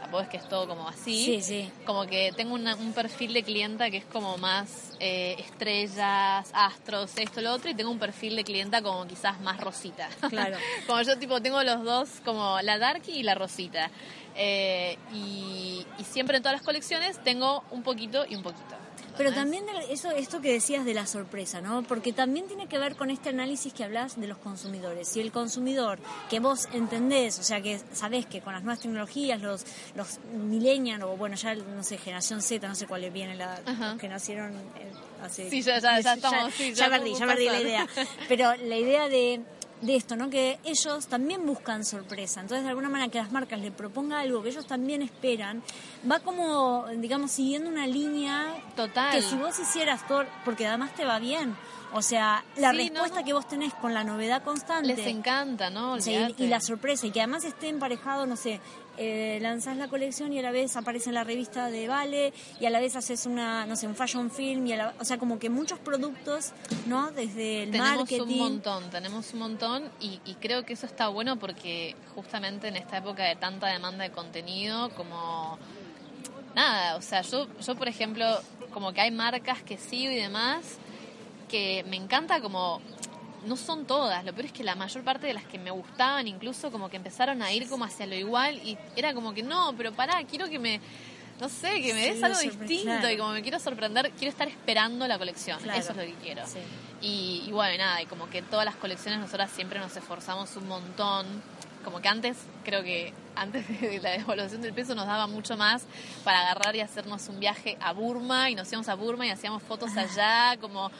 [0.00, 1.24] Tampoco es que es todo como así.
[1.24, 1.70] Sí, sí.
[1.86, 7.16] Como que tengo una- un perfil de clienta que es como más eh, estrellas, astros,
[7.16, 10.08] esto, lo otro y tengo un perfil de clienta como quizás más rosita.
[10.28, 10.58] Claro.
[10.86, 13.90] como yo tipo tengo los dos como la darky y la rosita.
[14.36, 18.74] Eh, y, y siempre en todas las colecciones tengo un poquito y un poquito.
[19.16, 21.82] Pero también de- eso, esto que decías de la sorpresa, ¿no?
[21.82, 25.08] Porque también tiene que ver con este análisis que hablas de los consumidores.
[25.08, 25.98] Si el consumidor
[26.30, 31.04] que vos entendés, o sea, que sabés que con las nuevas tecnologías, los, los millennials,
[31.04, 33.60] o bueno, ya no sé, generación Z, no sé cuál viene la
[33.92, 34.90] los que nacieron eh,
[35.22, 35.48] hace...
[35.50, 37.88] Sí, ya- ya- ya estamos, sí, ya ya perdí, ya perdí la idea.
[38.28, 39.40] Pero la idea de,
[39.84, 40.30] de esto, ¿no?
[40.30, 42.40] Que ellos también buscan sorpresa.
[42.40, 45.62] Entonces, de alguna manera, que las marcas le propongan algo que ellos también esperan,
[46.10, 49.12] va como, digamos, siguiendo una línea Total.
[49.12, 51.54] que si vos hicieras todo, porque además te va bien.
[51.96, 54.88] O sea, la Sí, respuesta no, que vos tenés con la novedad constante.
[54.88, 56.00] Les encanta, ¿no?
[56.00, 58.60] sea, y- la sorpresa, y que además esté emparejado, no sé,
[58.96, 62.66] eh, lanzás la colección y a la vez aparece en la revista de Vale, y
[62.66, 65.18] a la vez haces una, no sé, un fashion film, y a la- o sea,
[65.18, 66.50] como que muchos productos,
[66.86, 67.12] ¿no?
[67.12, 68.22] Desde el tenemos marketing.
[68.22, 72.74] un montón, tenemos un montón y, y creo que eso está bueno porque justamente en
[72.76, 75.58] esta época de tanta demanda de contenido, como
[76.56, 78.26] nada, o sea, yo, yo por ejemplo,
[78.72, 80.78] como que hay marcas que sigo y demás
[81.44, 82.80] que me encanta como
[83.46, 86.26] no son todas, lo peor es que la mayor parte de las que me gustaban
[86.26, 89.74] incluso como que empezaron a ir como hacia lo igual y era como que no,
[89.76, 90.80] pero pará, quiero que me
[91.40, 93.10] no sé, que me Sí, des algo distinto claro.
[93.10, 95.58] y como me quiero sorprender, quiero estar esperando la colección.
[95.60, 95.80] Claro.
[95.80, 96.46] Eso es lo que quiero.
[96.46, 96.58] Sí.
[97.00, 100.68] Y, y bueno, nada, y como que todas las colecciones nosotras siempre nos esforzamos un
[100.68, 101.26] montón.
[101.84, 105.84] Como que antes, creo que antes de la devaluación del peso nos daba mucho más
[106.22, 109.62] para agarrar y hacernos un viaje a Burma y nos íbamos a Burma y hacíamos
[109.62, 110.90] fotos allá, como...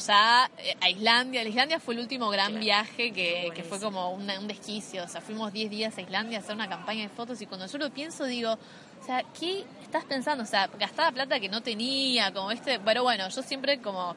[0.00, 1.42] ya eh, a Islandia.
[1.42, 5.04] La Islandia fue el último gran viaje que, que, fue como un desquicio.
[5.04, 7.66] O sea, fuimos 10 días a Islandia a hacer una campaña de fotos y cuando
[7.66, 10.44] yo lo pienso digo, o sea, ¿qué estás pensando?
[10.44, 12.80] O sea, gastaba plata que no tenía, como este...
[12.80, 14.14] Pero bueno, yo siempre como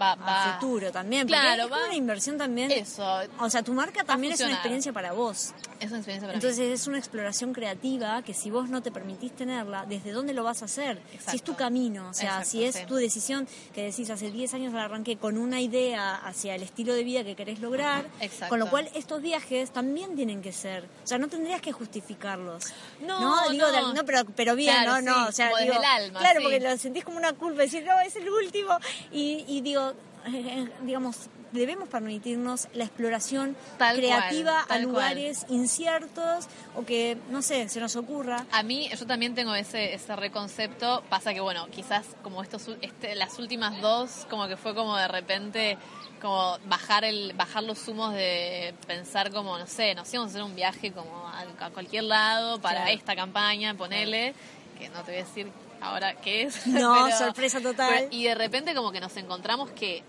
[0.00, 0.58] va, va.
[0.58, 1.26] futuro también.
[1.26, 2.70] Claro, es una inversión también.
[2.70, 3.04] Eso.
[3.40, 5.54] O sea, tu marca también es una experiencia para vos.
[5.80, 9.32] Es una experiencia para Entonces es una exploración creativa que si vos no te permitís
[9.32, 11.00] tenerla, ¿desde dónde lo vas a hacer?
[11.28, 14.72] Si es tu camino, o sea, si es tu decisión que decís hace 10 años
[14.72, 18.06] la arranqué con una idea hacia el estilo de vida que querés lograr,
[18.48, 22.64] con lo cual estos viajes también tienen que ser, o sea, no tendrías que justificarlos.
[23.00, 24.04] No, digo, no.
[24.04, 27.32] pero, pero bien, no, no, o sea, digo, alma, claro, porque lo sentís como una
[27.32, 28.78] culpa, decir, no, es el último,
[29.12, 29.93] y, y digo,
[30.82, 37.96] digamos, debemos permitirnos la exploración creativa a lugares inciertos o que, no sé, se nos
[37.96, 38.44] ocurra.
[38.50, 41.02] A mí, yo también tengo ese, ese reconcepto.
[41.08, 45.08] Pasa que, bueno, quizás como estos, este, las últimas dos, como que fue como de
[45.08, 45.78] repente
[46.20, 50.42] como bajar el bajar los humos de pensar como no sé nos íbamos a hacer
[50.42, 54.32] un viaje como a, cualquier lado para esta campaña ponele
[54.78, 55.50] que no te voy a decir
[55.82, 60.02] ahora qué es no sorpresa total y de repente como que nos encontramos que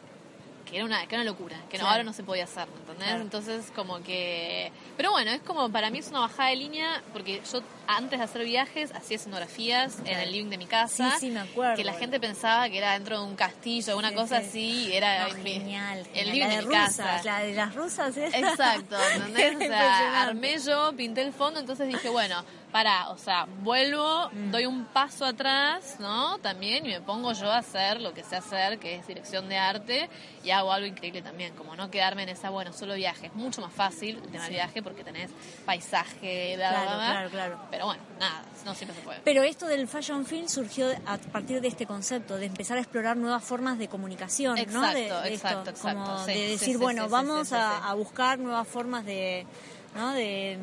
[0.66, 3.22] que era una, que era una locura, que no, ahora no se podía hacer, ¿entendés?
[3.22, 4.72] Entonces, como que...
[4.98, 8.26] Pero bueno, es como, para mí es una bajada de línea, porque yo antes de
[8.26, 11.12] hacer viajes hacía escenografías en el living de mi casa.
[11.12, 11.76] Sí, sí, me acuerdo.
[11.76, 15.28] Que la gente pensaba que era dentro de un castillo, una cosa así, era...
[15.30, 17.22] genial, El living de, mi casa.
[17.24, 18.30] La de las rusas, ¿eh?
[18.34, 19.56] Exacto, ¿entendés?
[19.56, 22.44] o sea, armé yo, pinté el fondo, entonces dije, bueno,
[22.76, 24.52] para, o sea, vuelvo, mm.
[24.52, 26.40] doy un paso atrás, ¿no?
[26.40, 29.56] También y me pongo yo a hacer lo que sé hacer, que es dirección de
[29.56, 30.10] arte,
[30.44, 33.28] y hago algo increíble también, como no quedarme en esa, bueno, solo viaje.
[33.28, 35.32] Es mucho más fácil el tema del viaje porque tenés
[35.66, 37.60] paisaje, bla, claro, Claro, claro.
[37.72, 39.22] Pero bueno, nada, no siempre se puede.
[39.24, 43.16] Pero esto del fashion film surgió a partir de este concepto, de empezar a explorar
[43.16, 44.94] nuevas formas de comunicación, exacto, ¿no?
[44.94, 46.04] De, exacto, exacto.
[46.04, 49.48] Como de decir, bueno, vamos a, a buscar nuevas formas de,
[49.96, 50.12] ¿no?
[50.12, 50.60] De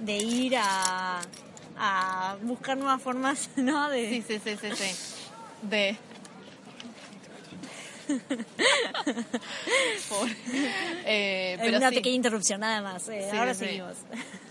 [0.00, 1.20] de ir a,
[1.76, 3.88] a buscar nuevas formas, ¿no?
[3.88, 4.08] De...
[4.08, 4.94] Sí, sí, sí, sí, sí.
[5.62, 5.96] De...
[11.06, 13.08] eh, pero una pequeña interrupción nada más.
[13.08, 13.96] Eh, ahora seguimos.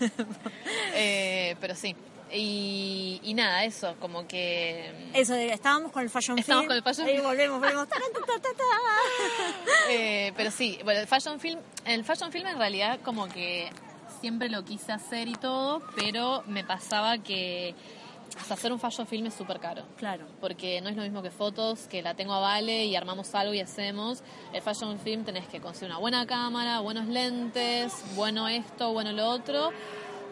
[0.94, 1.94] eh, pero sí.
[2.34, 4.90] Y, y, nada, eso, como que...
[5.12, 7.22] Eso, estábamos con el fashion Estamos con el fashion film.
[7.24, 7.86] volvemos, volvemos.
[9.90, 13.68] eh, pero sí, bueno, el fashion film, el fashion film en realidad como que
[14.22, 17.74] siempre lo quise hacer y todo, pero me pasaba que
[18.48, 19.82] hacer un fashion film es súper caro.
[19.96, 20.26] Claro.
[20.40, 23.52] Porque no es lo mismo que fotos, que la tengo a Vale y armamos algo
[23.52, 24.22] y hacemos.
[24.52, 29.28] El fashion film tenés que conseguir una buena cámara, buenos lentes, bueno esto, bueno lo
[29.28, 29.72] otro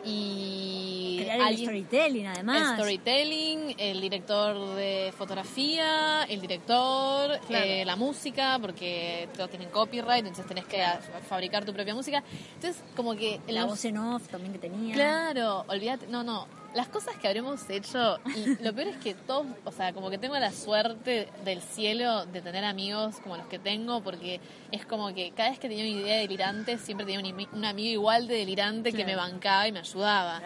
[0.04, 2.70] y Crear el storytelling además.
[2.70, 10.26] El storytelling, el director de fotografía, el director, eh, la música, porque todos tienen copyright,
[10.26, 10.82] entonces tenés que
[11.28, 12.22] fabricar tu propia música.
[12.54, 13.40] Entonces, como que...
[13.48, 14.94] La voz en off también que tenía.
[14.94, 19.46] Claro, olvídate, no, no, las cosas que habremos hecho, y lo peor es que todos,
[19.64, 23.58] o sea, como que tengo la suerte del cielo de tener amigos como los que
[23.58, 27.20] tengo, porque es como que cada vez que tenía una idea delirante, siempre tenía
[27.52, 30.40] un, amigo igual de delirante que me bancaba y me ayudaba.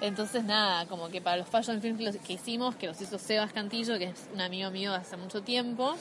[0.00, 3.96] Entonces, nada, como que para los fashion films que hicimos, que los hizo Sebas Cantillo,
[3.96, 5.94] que es un amigo mío de hace mucho tiempo,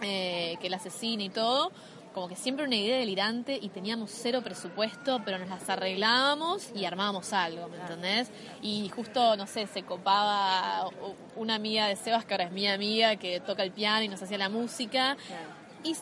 [0.00, 1.70] eh, que él hace cine y todo,
[2.12, 6.84] como que siempre una idea delirante y teníamos cero presupuesto, pero nos las arreglábamos y
[6.84, 8.30] armábamos algo, ¿me entendés?
[8.60, 10.88] Y justo, no sé, se copaba
[11.36, 14.22] una amiga de Sebas, que ahora es mi amiga, que toca el piano y nos
[14.22, 15.16] hacía la música,
[15.84, 15.94] y,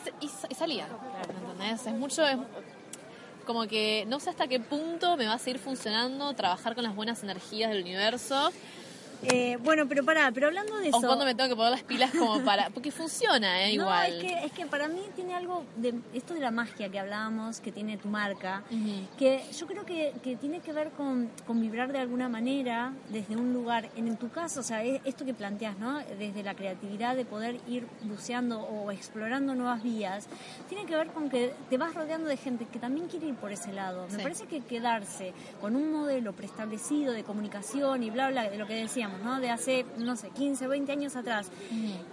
[0.53, 0.87] salía,
[1.27, 1.87] ¿me entendés?
[1.87, 2.37] Es mucho, es,
[3.45, 6.95] como que no sé hasta qué punto me va a seguir funcionando trabajar con las
[6.95, 8.51] buenas energías del universo
[9.23, 10.97] eh, bueno, pero pará, pero hablando de eso...
[10.97, 12.69] ¿O cuando me tengo que poner las pilas como para...?
[12.69, 13.71] Porque funciona, ¿eh?
[13.73, 14.09] Igual.
[14.09, 15.93] No, es que, es que para mí tiene algo de...
[16.13, 18.63] Esto de la magia que hablábamos, que tiene tu marca,
[19.17, 23.35] que yo creo que, que tiene que ver con, con, vibrar de alguna manera desde
[23.35, 25.99] un lugar, en, tu caso, o sea, esto que planteas, ¿no?
[25.99, 30.27] Desde la creatividad de poder ir buceando o explorando nuevas vías,
[30.69, 33.51] tiene que ver con que te vas rodeando de gente que también quiere ir por
[33.51, 34.07] ese lado.
[34.11, 38.67] Me parece que quedarse con un modelo preestablecido de comunicación y bla, bla, de lo
[38.67, 41.51] que decíamos, de hace, no sé, 15, 20 años atrás.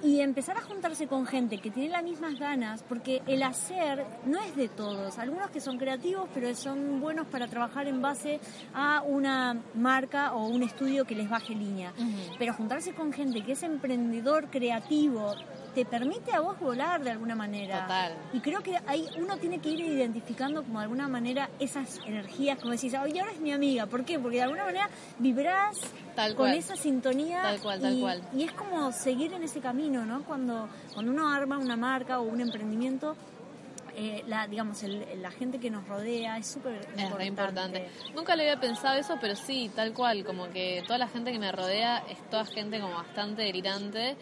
[0.03, 4.41] Y empezar a juntarse con gente que tiene las mismas ganas, porque el hacer no
[4.41, 5.19] es de todos.
[5.19, 8.41] Algunos que son creativos, pero son buenos para trabajar en base
[8.75, 11.93] a una marca o un estudio que les baje línea.
[12.39, 15.35] Pero juntarse con gente que es emprendedor creativo,
[15.79, 17.83] te permite a vos volar de alguna manera.
[17.83, 18.15] Total.
[18.33, 22.59] Y creo que ahí uno tiene que ir identificando como de alguna manera esas energías,
[22.59, 23.87] como decís, ay, ahora es mi amiga.
[23.87, 24.19] ¿Por qué?
[24.19, 25.79] Porque de alguna manera vibrás
[26.37, 27.43] con esa sintonía.
[27.43, 28.23] Tal cual, tal y, cual.
[28.35, 30.25] Y es como seguir en ese camino, ¿no?
[30.25, 33.17] Cuando, cuando uno arma una marca o un emprendimiento,
[33.95, 37.23] eh, la, digamos, la gente que nos rodea es súper importante.
[37.23, 37.89] Es importante.
[38.17, 41.39] Nunca le había pensado eso, pero sí, tal cual, como que toda la gente que
[41.39, 44.17] me rodea es toda gente como bastante delirante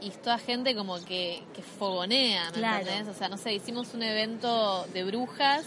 [0.00, 3.08] y es toda gente como que, que fogonea, ¿me entendés?
[3.08, 5.66] O sea, no sé, hicimos un evento de brujas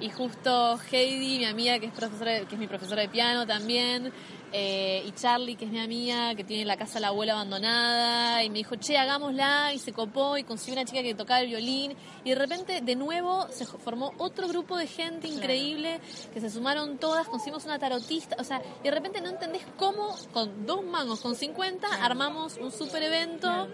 [0.00, 4.12] y justo Heidi, mi amiga que es profesora, que es mi profesora de piano también,
[4.52, 8.42] eh, y Charlie, que es mi amiga, que tiene la casa de la abuela abandonada,
[8.42, 11.48] y me dijo, che, hagámosla, y se copó, y consiguió una chica que tocaba el
[11.48, 16.00] violín, y de repente, de nuevo, se formó otro grupo de gente increíble,
[16.32, 20.16] que se sumaron todas, conseguimos una tarotista, o sea, y de repente no entendés cómo,
[20.32, 23.68] con dos mangos, con 50, armamos un super evento,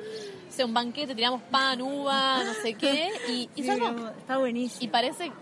[0.55, 4.85] sea, un banquete, tiramos pan, uva, no sé qué, y, y Está buenísimo.
[4.85, 5.33] Y parece,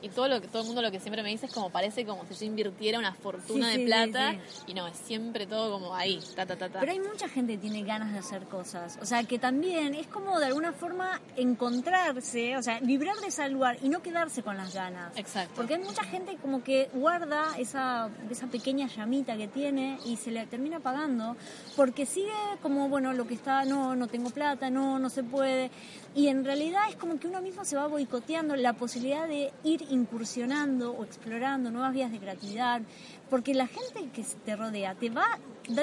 [0.00, 2.04] y, todo lo que todo el mundo lo que siempre me dice es como parece
[2.04, 6.20] como si yo invirtiera una fortuna de plata, y no, es siempre todo como ahí,
[6.34, 6.80] ta, ta, ta, ta.
[6.80, 8.98] Pero hay mucha gente que tiene ganas de hacer cosas.
[9.00, 13.48] O sea, que también es como de alguna forma encontrarse, o sea, vibrar de ese
[13.48, 15.16] lugar y no quedarse con las ganas.
[15.16, 15.54] Exacto.
[15.56, 20.30] Porque hay mucha gente como que guarda esa, esa pequeña llamita que tiene y se
[20.30, 21.36] le termina apagando
[21.76, 25.70] porque sigue como, bueno, lo que está, no, no tengo plata, no, no se puede.
[26.14, 29.86] Y en realidad es como que uno mismo se va boicoteando la posibilidad de ir
[29.90, 32.82] incursionando o explorando nuevas vías de creatividad,
[33.30, 35.38] porque la gente que te rodea te va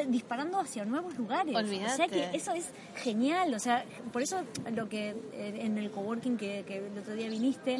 [0.07, 1.55] disparando hacia nuevos lugares.
[1.55, 1.93] Olvídate.
[1.93, 4.43] O sea que eso es genial, o sea, por eso
[4.75, 7.79] lo que en el coworking que, que el otro día viniste,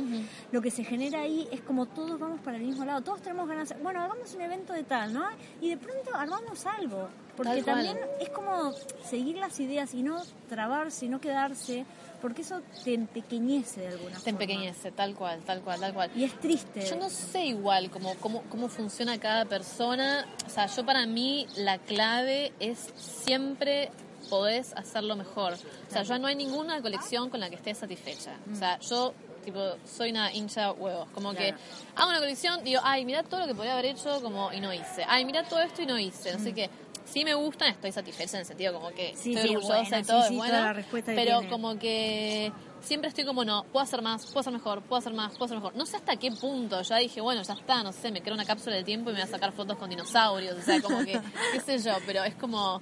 [0.51, 3.47] lo que se genera ahí es como todos vamos para el mismo lado, todos tenemos
[3.47, 5.25] ganas, bueno, hagamos un evento de tal, ¿no?
[5.61, 8.71] Y de pronto armamos algo, porque también es como
[9.03, 11.85] seguir las ideas y no trabarse, y no quedarse
[12.21, 14.23] porque eso te empequeñece de alguna forma.
[14.23, 16.11] Te empequeñece, tal cual, tal cual, tal cual.
[16.15, 16.85] Y es triste.
[16.85, 20.25] Yo no sé igual cómo, cómo, cómo funciona cada persona.
[20.45, 23.91] O sea, yo para mí la clave es siempre
[24.29, 25.53] podés hacerlo mejor.
[25.53, 28.37] O sea, yo no hay ninguna colección con la que esté satisfecha.
[28.51, 31.53] O sea, yo tipo soy una hincha huevos, como que
[31.95, 34.73] hago una colección, digo, ay, mira todo lo que podría haber hecho como y no
[34.73, 35.03] hice.
[35.07, 36.33] Ay, mira todo esto y no hice.
[36.33, 36.55] No sé mm.
[36.55, 36.69] qué
[37.05, 40.35] sí me gustan, estoy satisfecha en el sentido como que estoy orgullosa y todo, es
[40.35, 40.73] bueno,
[41.05, 45.13] pero como que siempre estoy como, no, puedo hacer más, puedo hacer mejor, puedo hacer
[45.13, 45.75] más, puedo hacer mejor.
[45.75, 48.45] No sé hasta qué punto, ya dije, bueno, ya está, no sé, me creo una
[48.45, 51.19] cápsula de tiempo y me voy a sacar fotos con dinosaurios, o sea, como que,
[51.53, 52.81] qué sé yo, pero es como...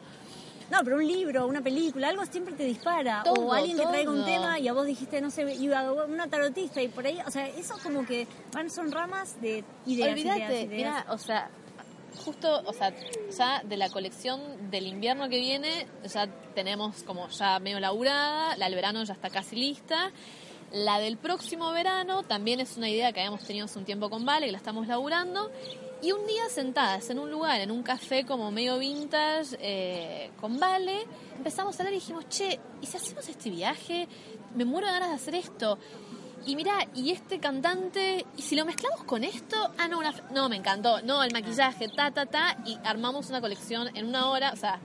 [0.70, 3.24] No, pero un libro, una película, algo siempre te dispara.
[3.24, 6.90] o alguien que traiga un tema y a vos dijiste, no sé, una tarotista y
[6.90, 10.10] por ahí, o sea, eso como que van, son ramas de ideas.
[10.10, 11.50] Olvídate, Mira, o sea,
[12.18, 12.94] justo, o sea,
[13.36, 18.66] ya de la colección del invierno que viene, ya tenemos como ya medio laburada, la
[18.66, 20.12] del verano ya está casi lista.
[20.72, 24.26] La del próximo verano también es una idea que habíamos tenido hace un tiempo con
[24.26, 25.50] Vale, que la estamos laburando.
[26.02, 30.60] Y un día sentadas en un lugar, en un café como medio vintage, eh, con
[30.60, 31.06] Vale,
[31.38, 34.08] empezamos a hablar y dijimos, che, ¿y si hacemos este viaje?
[34.56, 35.80] Me muero de ganas de hacer esto
[36.48, 40.00] y mira, y este cantante, y si lo mezclamos con esto, ah, no,
[40.34, 44.30] no, me encantó, no, el maquillaje, ta, ta, ta, y armamos una colección en una
[44.30, 44.80] hora, o sea,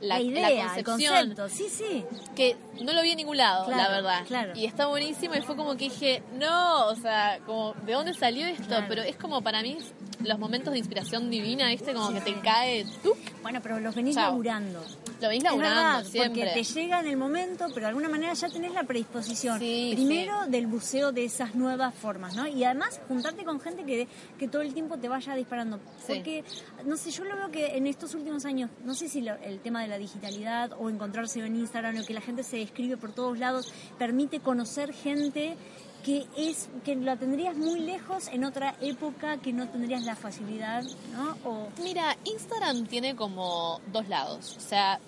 [0.00, 1.36] la, idea, concepción.
[1.48, 2.04] sí, sí.
[2.34, 4.54] Que no lo vi en ningún lado, la verdad.
[4.54, 8.46] Y está buenísimo y fue como que dije, no, o sea, como, ¿de dónde salió
[8.46, 8.76] esto?
[8.88, 9.78] Pero es como para mí
[10.24, 11.92] los momentos de inspiración divina, ¿viste?
[11.92, 13.14] Como que te cae tú.
[13.42, 14.82] Bueno, pero los venís laburando.
[15.20, 16.44] Lo venís laburando siempre.
[16.44, 19.58] Porque te llega en el momento, pero de alguna manera ya tenés la predisposición.
[19.58, 22.46] Primero del buceo de esas nuevas formas, ¿no?
[22.46, 24.08] Y además juntarte con gente que,
[24.38, 25.80] que todo el tiempo te vaya disparando.
[26.06, 26.44] Porque,
[26.84, 29.82] no sé, yo lo veo que en estos últimos años, no sé si el tema
[29.82, 33.38] de la digitalidad o encontrarse en Instagram o que la gente se escribe por todos
[33.38, 35.56] lados permite conocer gente
[36.04, 40.84] que es que la tendrías muy lejos en otra época que no tendrías la facilidad,
[41.12, 41.50] ¿no?
[41.50, 41.68] O...
[41.82, 45.00] Mira, Instagram tiene como dos lados, o sea,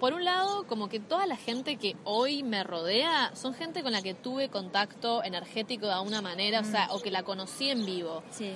[0.00, 3.92] por un lado, como que toda la gente que hoy me rodea son gente con
[3.92, 6.90] la que tuve contacto energético de alguna manera, o sea, mm.
[6.90, 8.22] o que la conocí en vivo.
[8.30, 8.52] Sí.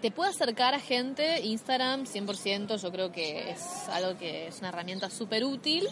[0.00, 4.68] Te puede acercar a gente, Instagram 100%, yo creo que es algo que es una
[4.68, 5.88] herramienta súper útil,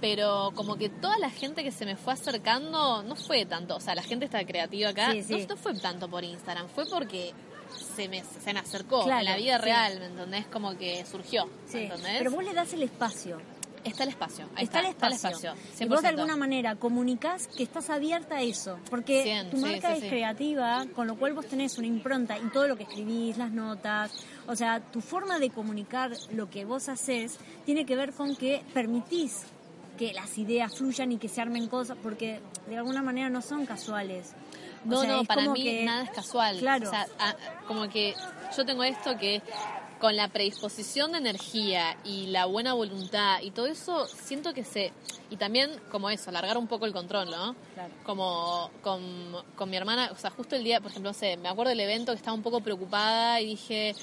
[0.00, 3.80] pero como que toda la gente que se me fue acercando no fue tanto, o
[3.80, 7.32] sea, la gente está creativa acá, No, fue tanto por Instagram, fue porque
[7.94, 10.46] se me, se me acercó en la vida real, ¿me entendés?
[10.46, 12.18] Como que surgió, ¿me entendés?
[12.18, 13.38] Pero vos le das el espacio.
[13.82, 14.46] Está el espacio.
[14.58, 15.54] está, el espacio.
[15.78, 18.78] y vos de alguna manera comunicás que estás abierta a eso.
[18.90, 22.76] Porque tu marca es creativa, con lo cual vos tenés una impronta y todo lo
[22.76, 24.12] que escribís, las notas.
[24.46, 28.62] O sea, tu forma de comunicar lo que vos haces tiene que ver con que
[28.74, 29.46] permitís
[30.00, 33.66] que las ideas fluyan y que se armen cosas, porque de alguna manera no son
[33.66, 34.32] casuales.
[34.82, 36.58] No, no, para mí nada es casual.
[36.58, 36.88] Claro.
[36.88, 37.06] O sea,
[37.66, 38.14] como que
[38.56, 39.42] yo tengo esto que
[40.00, 44.90] con la predisposición de energía y la buena voluntad y todo eso, siento que se...
[45.28, 47.54] Y también como eso, alargar un poco el control, ¿no?
[47.74, 47.92] Claro.
[48.02, 51.50] Como con, con mi hermana, o sea, justo el día, por ejemplo, no sé, me
[51.50, 53.94] acuerdo del evento que estaba un poco preocupada y dije,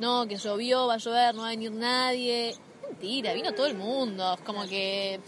[0.00, 2.56] no, que llovió, va a llover, no va a venir nadie.
[2.82, 5.20] Mentira, vino todo el mundo, como que...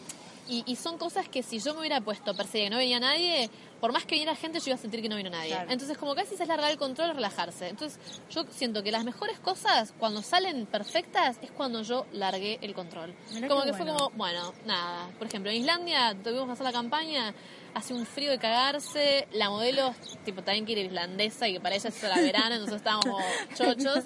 [0.49, 3.01] Y, y son cosas que si yo me hubiera puesto per se que no venía
[3.01, 5.57] nadie, por más que viniera gente, yo iba a sentir que no vino nadie.
[5.69, 7.69] Entonces, como casi es largar el control, relajarse.
[7.69, 12.75] Entonces, yo siento que las mejores cosas, cuando salen perfectas, es cuando yo largué el
[12.75, 13.15] control.
[13.49, 15.11] como que fue como, bueno, nada.
[15.19, 17.35] Por ejemplo, en Islandia tuvimos que hacer la campaña,
[17.75, 19.95] hace un frío de cagarse, la modelo,
[20.25, 23.23] tipo, también quiere irlandesa y que para ella eso era verano, entonces estábamos
[23.55, 24.05] chochos.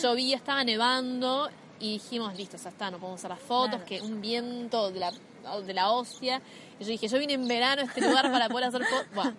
[0.00, 1.50] Llovía, estaba nevando
[1.80, 5.12] y dijimos, listo, ya está, no podemos hacer las fotos, que un viento de la,
[5.66, 6.42] de la hostia.
[6.78, 9.06] Y yo dije, yo vine en verano a este lugar para poder hacer fotos.
[9.14, 9.34] Bueno,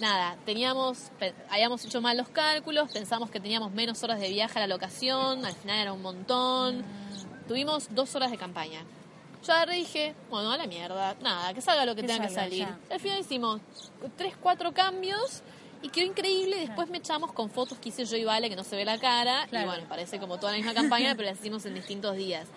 [0.00, 1.10] nada, teníamos,
[1.50, 5.44] habíamos hecho mal los cálculos, pensamos que teníamos menos horas de viaje a la locación,
[5.44, 6.84] al final era un montón.
[7.48, 8.84] Tuvimos dos horas de campaña.
[9.46, 12.66] Yo agarré dije, bueno, a la mierda, nada, que salga lo que, tenga que salir.
[12.90, 13.60] Al final hicimos
[14.16, 15.42] tres, cuatro cambios
[15.82, 16.56] y quedó increíble.
[16.56, 18.98] Después me echamos con fotos que hice yo y Vale, que no se ve la
[18.98, 19.46] cara.
[19.52, 22.48] Y bueno, parece como toda la misma campaña, pero la hicimos en distintos días.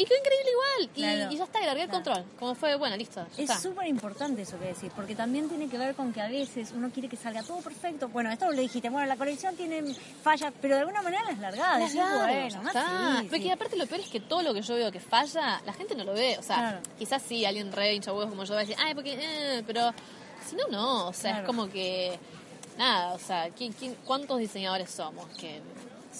[0.00, 1.30] Y quedó increíble igual.
[1.30, 2.24] Y, ya está, largué el control.
[2.38, 3.26] Como fue, bueno, listo.
[3.36, 6.72] Es súper importante eso que decís, porque también tiene que ver con que a veces
[6.74, 8.08] uno quiere que salga todo perfecto.
[8.08, 11.84] Bueno, esto lo dijiste, bueno, la colección tiene fallas, pero de alguna manera es largada.
[11.84, 13.24] Es bueno, está.
[13.28, 15.94] Porque aparte lo peor es que todo lo que yo veo que falla, la gente
[15.94, 16.38] no lo ve.
[16.38, 19.18] O sea, quizás sí, alguien re hincha huevos como yo va a decir, ay, porque,
[19.20, 19.92] eh", pero
[20.48, 21.08] si no, no.
[21.08, 22.18] O sea, es como que,
[22.78, 25.26] nada, o sea, ¿quién, quién, cuántos diseñadores somos?
[25.36, 25.60] Que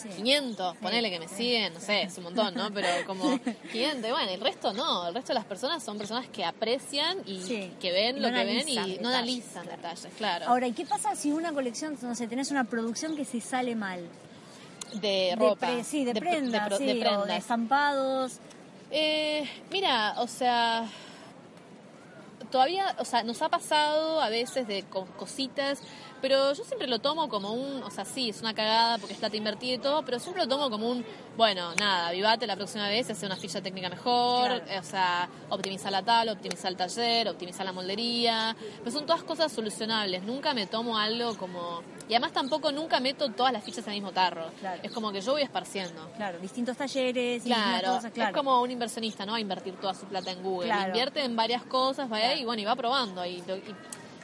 [0.02, 2.70] 500, ponele que me siguen, no sé, es un montón, ¿no?
[2.72, 3.38] Pero como
[3.72, 7.70] 500, bueno, el resto no, el resto de las personas son personas que aprecian y
[7.80, 10.46] que ven lo que ven y no analizan detalles, claro.
[10.48, 13.74] Ahora, ¿y qué pasa si una colección, no sé, tenés una producción que se sale
[13.74, 14.00] mal?
[14.94, 15.84] De ropa.
[15.84, 18.38] sí, de, prendas, de, de estampados.
[18.90, 20.88] Eh, mira, o sea,
[22.50, 24.84] todavía, o sea, nos ha pasado a veces de
[25.16, 25.80] cositas
[26.20, 29.34] pero yo siempre lo tomo como un, o sea, sí, es una cagada porque está
[29.34, 31.04] invertido y todo, pero siempre lo tomo como un,
[31.36, 35.92] bueno, nada, vivate la próxima vez, hacer una ficha técnica mejor, eh, o sea, optimizar
[35.92, 40.66] la tabla, optimizar el taller, optimizar la moldería, pero son todas cosas solucionables, nunca me
[40.66, 44.46] tomo algo como, y además tampoco nunca meto todas las fichas en el mismo tarro,
[44.82, 46.10] es como que yo voy esparciendo.
[46.16, 48.30] Claro, distintos talleres, claro, cosas, claro.
[48.30, 49.34] es como un inversionista, ¿no?
[49.34, 52.64] A invertir toda su plata en Google, invierte en varias cosas, vaya, y bueno, y
[52.64, 53.74] va probando, y, y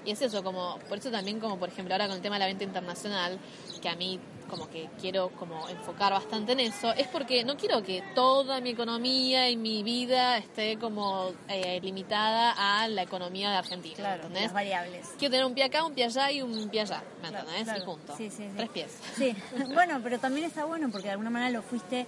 [0.07, 2.41] y es eso, como, por eso también como por ejemplo ahora con el tema de
[2.41, 3.39] la venta internacional,
[3.83, 7.83] que a mí como que quiero como enfocar bastante en eso, es porque no quiero
[7.83, 13.57] que toda mi economía y mi vida esté como eh, limitada a la economía de
[13.57, 13.97] Argentina.
[13.97, 15.09] Claro, las variables.
[15.19, 17.77] Quiero tener un pie acá, un pie allá y un pie allá, ¿me entendés?
[17.77, 18.17] Y punto.
[18.17, 18.99] Sí, sí, Tres pies.
[19.17, 19.35] Sí,
[19.75, 22.07] bueno, pero también está bueno porque de alguna manera lo fuiste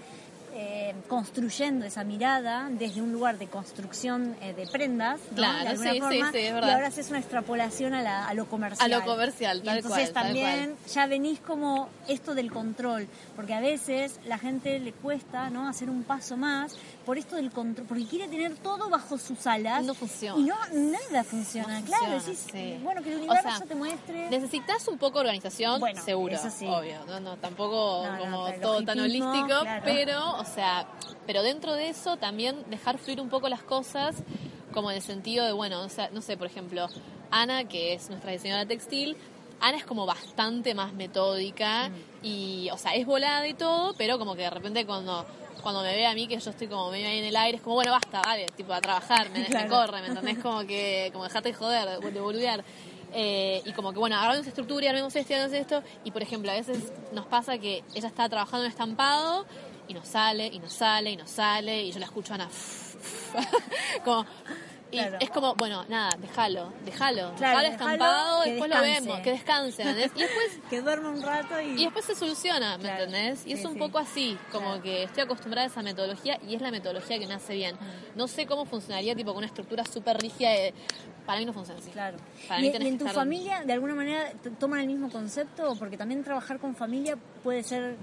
[0.54, 6.20] eh, construyendo esa mirada desde un lugar de construcción eh, de prendas, claro, sí, sí,
[6.32, 8.92] sí, y ahora haces una extrapolación a, lo comercial.
[8.92, 14.20] A lo comercial, tal entonces también ya venís como esto del control, porque a veces
[14.26, 16.76] la gente le cuesta no hacer un paso más
[17.08, 19.82] por esto del control, porque quiere tener todo bajo sus alas.
[19.82, 20.38] No funciona.
[20.38, 21.82] Y no, nada funciona.
[21.82, 22.46] claro, decís,
[22.82, 24.28] bueno, que el universo te muestre.
[24.28, 27.06] Necesitas un poco de organización, seguro, obvio.
[27.06, 29.54] No, no, tampoco como todo tan holístico,
[29.84, 30.86] pero, o sea,
[31.26, 34.16] pero dentro de eso también dejar fluir un poco las cosas,
[34.74, 36.88] como en el sentido de, bueno, o sea, no sé, por ejemplo,
[37.30, 39.16] Ana, que es nuestra diseñadora textil,
[39.60, 42.26] Ana es como bastante más metódica mm.
[42.26, 45.26] y, o sea, es volada y todo, pero como que de repente cuando
[45.62, 47.62] cuando me ve a mí que yo estoy como medio ahí en el aire, es
[47.62, 50.38] como, bueno, basta, vale, tipo a trabajar, me, corre, ¿me entendés?
[50.38, 52.64] Como que, como dejate de joder, de, boludear.
[53.12, 55.82] Eh, y como que, bueno, hagamos estructura y armemos esto y esto.
[56.04, 59.46] Y por ejemplo, a veces nos pasa que ella está trabajando en estampado
[59.88, 62.48] y nos sale, y nos sale, y nos sale, y yo la escucho a Ana.
[64.04, 64.26] como,
[64.90, 70.10] y es como, bueno, nada, déjalo, déjalo, claro, estampado, después lo vemos, que descanse, ¿entendés?
[70.14, 70.60] Y después...
[70.70, 71.80] que duerma un rato y...
[71.80, 73.46] Y después se soluciona, ¿me entendés?
[73.46, 76.70] Y es un poco así, como que estoy acostumbrada a esa metodología y es la
[76.70, 77.76] metodología que me hace bien.
[78.16, 80.74] No sé cómo funcionaría, tipo, con una estructura súper rígida de...
[81.26, 81.90] Para mí no funciona así.
[81.90, 82.16] Claro.
[82.58, 85.76] ¿Y, en tu familia, de alguna manera, toman el mismo concepto?
[85.78, 87.96] Porque también trabajar con familia puede ser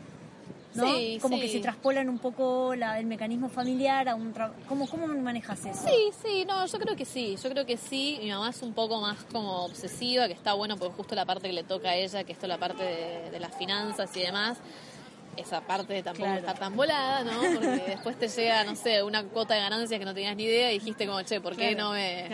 [1.22, 4.60] como que se traspolan un poco el mecanismo familiar a un trabajo.
[4.68, 5.88] ¿Cómo, ¿Cómo manejas eso?
[5.88, 8.20] Sí, sí, no, yo creo que sí, yo creo que sí.
[8.22, 11.48] Mi mamá es un poco más como obsesiva, que está bueno porque justo la parte
[11.48, 12.84] que le toca a ella, que esto es la parte
[13.32, 14.58] de, las finanzas y demás.
[15.38, 17.42] esa parte tampoco está tan volada, ¿no?
[17.54, 20.72] Porque después te llega, no sé, una cuota de ganancias que no tenías ni idea
[20.72, 22.30] y dijiste como, che, ¿por qué no me...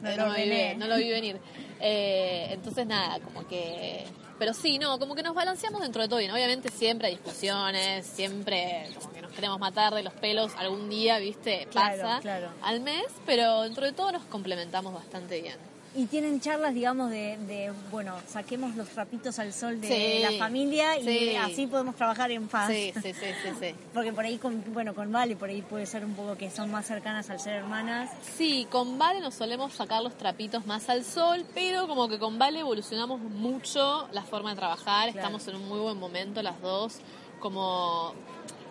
[0.00, 1.38] No, lo vi, no lo vi venir.
[1.80, 4.04] Eh, entonces, nada, como que
[4.40, 6.30] pero sí, no, como que nos balanceamos dentro de todo bien.
[6.30, 11.18] Obviamente siempre hay discusiones, siempre como que nos queremos matar de los pelos algún día,
[11.18, 11.68] ¿viste?
[11.74, 12.22] Pasa
[12.62, 15.69] al mes, pero dentro de todo nos complementamos bastante bien.
[15.92, 21.34] Y tienen charlas, digamos, de, bueno, saquemos los trapitos al sol de la familia y
[21.34, 22.68] así podemos trabajar en paz.
[22.68, 26.04] Sí, sí, sí, sí, Porque por ahí, con, bueno, con Vale, por ahí puede ser
[26.04, 28.10] un poco que son más cercanas al ser hermanas.
[28.36, 32.38] Sí, con Vale nos solemos sacar los trapitos más al sol, pero como que con
[32.38, 36.98] Vale evolucionamos mucho la forma de trabajar, estamos en un muy buen momento las dos,
[37.40, 38.14] como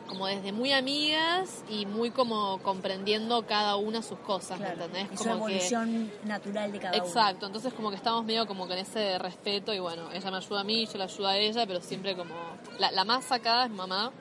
[0.10, 5.08] como desde muy amigas y muy como comprendiendo cada una sus cosas, ¿me entendés?
[5.08, 7.06] como su evolución natural de cada una.
[7.06, 10.62] Exacto, entonces como que estamos medio como con ese respeto y bueno, ella me ayuda
[10.62, 12.34] a mí, yo la ayudo a ella, pero siempre como...
[12.80, 14.12] La, la más sacada es mamá.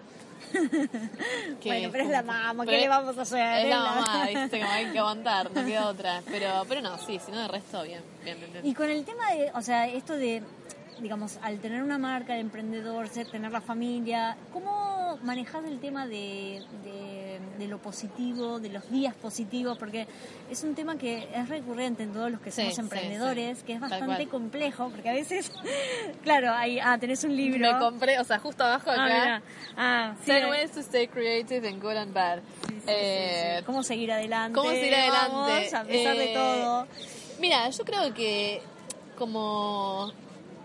[1.64, 3.66] bueno, pero es la mamá, ¿qué le vamos a hacer?
[3.66, 6.22] Es la mamá, viste, como hay que aguantar, no queda otra.
[6.26, 8.66] Pero, pero no, sí, si no de resto, bien, bien, bien.
[8.66, 10.42] Y con el tema de, o sea, esto de
[11.00, 16.62] digamos, al tener una marca de emprendedor, tener la familia, ¿cómo manejas el tema de,
[17.58, 19.78] de, lo positivo, de los días positivos?
[19.78, 20.06] Porque
[20.50, 24.26] es un tema que es recurrente en todos los que somos emprendedores, que es bastante
[24.28, 25.52] complejo, porque a veces,
[26.22, 27.72] claro, hay, ah, tenés un libro.
[27.72, 29.42] Me compré, o sea, justo abajo ah, acá.
[29.76, 30.32] Ah, sí.
[30.48, 32.40] ways to stay creative and good and bad.
[32.86, 34.54] Eh, ¿Cómo seguir adelante?
[34.54, 35.76] ¿Cómo seguir adelante?
[35.76, 36.86] a pesar de eh, todo.
[37.40, 38.62] Mira, yo creo que
[39.16, 40.12] como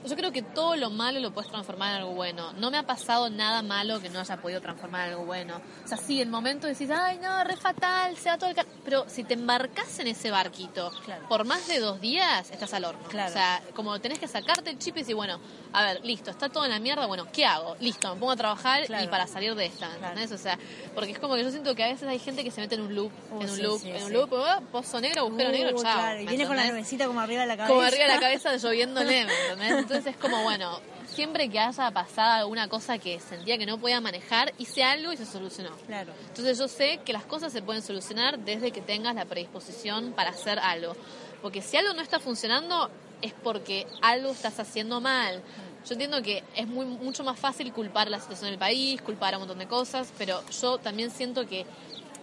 [0.06, 2.54] yo creo que todo lo malo lo puedes transformar en algo bueno.
[2.54, 5.62] No me ha pasado nada malo que no haya podido transformar en algo bueno.
[5.84, 8.56] O sea, sí, el momento decís, ay, no, re fatal, se va todo el...
[8.84, 10.92] Pero si te embarcas en ese barquito
[11.30, 13.02] por más de dos días, estás al horno.
[13.08, 15.40] O sea, como tenés que sacarte el chip y decir, bueno,
[15.72, 17.76] a ver, listo, está todo en la mierda, bueno, ¿qué hago?
[17.80, 20.32] Listo, me pongo a trabajar y para salir de esta, ¿entendés?
[20.32, 20.58] O sea,
[20.94, 22.82] porque es como que yo siento que a veces hay gente que se mete en
[22.82, 25.82] un loop, uh, en un loop, en un loop, oh, pozo negro, agujero negro, uh,
[25.82, 26.20] chao.
[26.20, 27.74] Y viene con la nubecita como arriba de la cabeza.
[27.74, 29.72] Como arriba de la cabeza lloviéndole, ¿entendés?
[29.72, 34.02] Entonces es como, bueno, siempre que haya pasado alguna cosa que sentía que no podía
[34.02, 35.76] manejar, hice algo y se solucionó.
[35.86, 36.14] Claro.
[36.28, 40.32] Entonces yo sé que las cosas se pueden solucionar desde que tengas la predisposición para
[40.32, 40.96] hacer algo.
[41.42, 42.90] Porque si algo no está funcionando
[43.22, 45.42] es porque algo estás haciendo mal.
[45.88, 49.38] Yo entiendo que es muy, mucho más fácil culpar la situación del país, culpar a
[49.38, 51.66] un montón de cosas, pero yo también siento que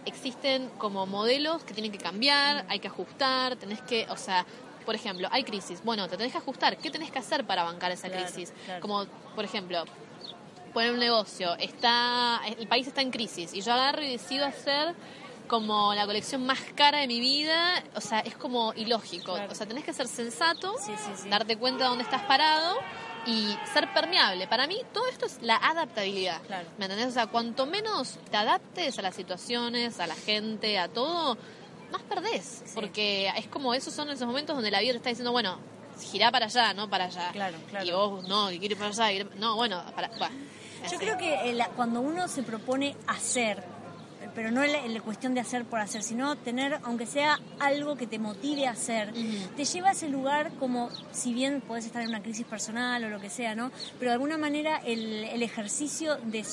[0.06, 4.46] existen como modelos que tienen que cambiar, hay que ajustar, tenés que, o sea,
[4.90, 7.92] por ejemplo, hay crisis, bueno, te tenés que ajustar, ¿qué tenés que hacer para bancar
[7.92, 8.52] esa crisis?
[8.80, 9.84] Como, por ejemplo,
[10.74, 14.96] poner un negocio, está, el país está en crisis y yo agarro y decido hacer
[15.46, 19.34] como la colección más cara de mi vida, o sea, es como ilógico.
[19.48, 20.74] O sea, tenés que ser sensato,
[21.28, 22.76] darte cuenta de dónde estás parado
[23.26, 24.48] y ser permeable.
[24.48, 26.40] Para mí, todo esto es la adaptabilidad.
[26.78, 27.06] ¿Me entendés?
[27.06, 31.38] O sea, cuanto menos te adaptes a las situaciones, a la gente, a todo,
[31.90, 32.62] más perdés.
[32.74, 35.58] Porque es como esos son esos momentos donde la vida te está diciendo, bueno,
[36.00, 37.30] girá para allá, no para allá.
[37.32, 37.86] Claro, claro.
[37.86, 39.26] Y vos, no, que quiere para allá.
[39.36, 40.10] No, bueno, para.
[40.90, 43.62] Yo creo que cuando uno se propone hacer
[44.34, 48.06] pero no en la, cuestión de hacer por hacer, sino tener, aunque sea algo que
[48.06, 49.12] te motive a hacer,
[49.56, 53.08] te lleva a ese lugar como, si bien podés estar en una crisis personal o
[53.08, 53.70] lo que sea, ¿no?
[53.98, 56.44] Pero de alguna manera el, el ejercicio de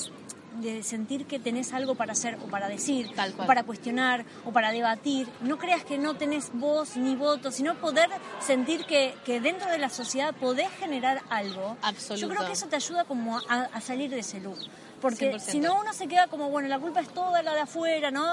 [0.56, 4.72] de sentir que tenés algo para hacer o para decir, o para cuestionar o para
[4.72, 5.28] debatir.
[5.42, 9.78] No creas que no tenés voz ni voto, sino poder sentir que, que dentro de
[9.78, 11.78] la sociedad podés generar algo.
[12.16, 14.58] Yo creo que eso te ayuda como a, a salir de ese loop.
[15.02, 18.10] Porque si no, uno se queda como, bueno, la culpa es toda la de afuera,
[18.10, 18.26] ¿no?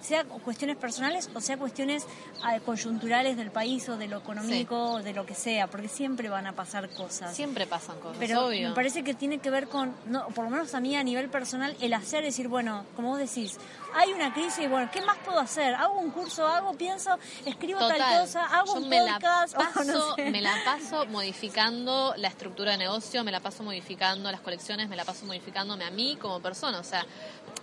[0.00, 2.06] Sea cuestiones personales o sea cuestiones
[2.42, 6.28] ah, coyunturales del país o de lo económico o de lo que sea, porque siempre
[6.28, 7.34] van a pasar cosas.
[7.34, 10.74] Siempre pasan cosas, Pero me parece que tiene que ver con, no, por lo menos
[10.74, 13.58] a mí a nivel personal, el hacer, decir, bueno, como vos decís,
[13.94, 15.74] hay una crisis, y bueno, ¿qué más puedo hacer?
[15.74, 19.54] Hago un curso, hago, pienso, escribo tal cosa, hago un me podcast.
[19.58, 24.40] La paso, Me la paso modificando la estructura de negocio, me la paso modificando las
[24.40, 26.78] colecciones, me la paso modificándome a mí como persona.
[26.78, 27.04] O sea,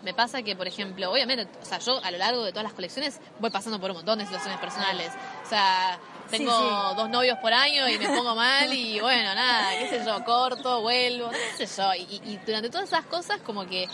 [0.04, 2.74] me pasa que, por ejemplo, obviamente, o sea, yo a lo largo de todas las
[2.74, 5.12] colecciones voy pasando por un montón de situaciones personales.
[5.46, 6.00] O sea,
[6.30, 6.52] tengo
[6.96, 10.82] dos novios por año y me pongo mal y bueno, nada, qué sé yo, corto,
[10.82, 11.94] vuelvo, qué sé yo.
[11.94, 13.88] Y, y durante todas esas cosas como que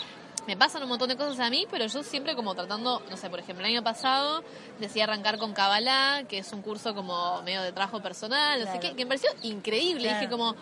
[0.46, 3.30] me pasan un montón de cosas a mí, pero yo siempre como tratando, no sé,
[3.30, 4.42] por ejemplo, el año pasado
[4.80, 8.80] decidí arrancar con Kabbalah, que es un curso como medio de trabajo personal, no sé
[8.80, 10.08] qué, que me pareció increíble.
[10.08, 10.54] Dije como,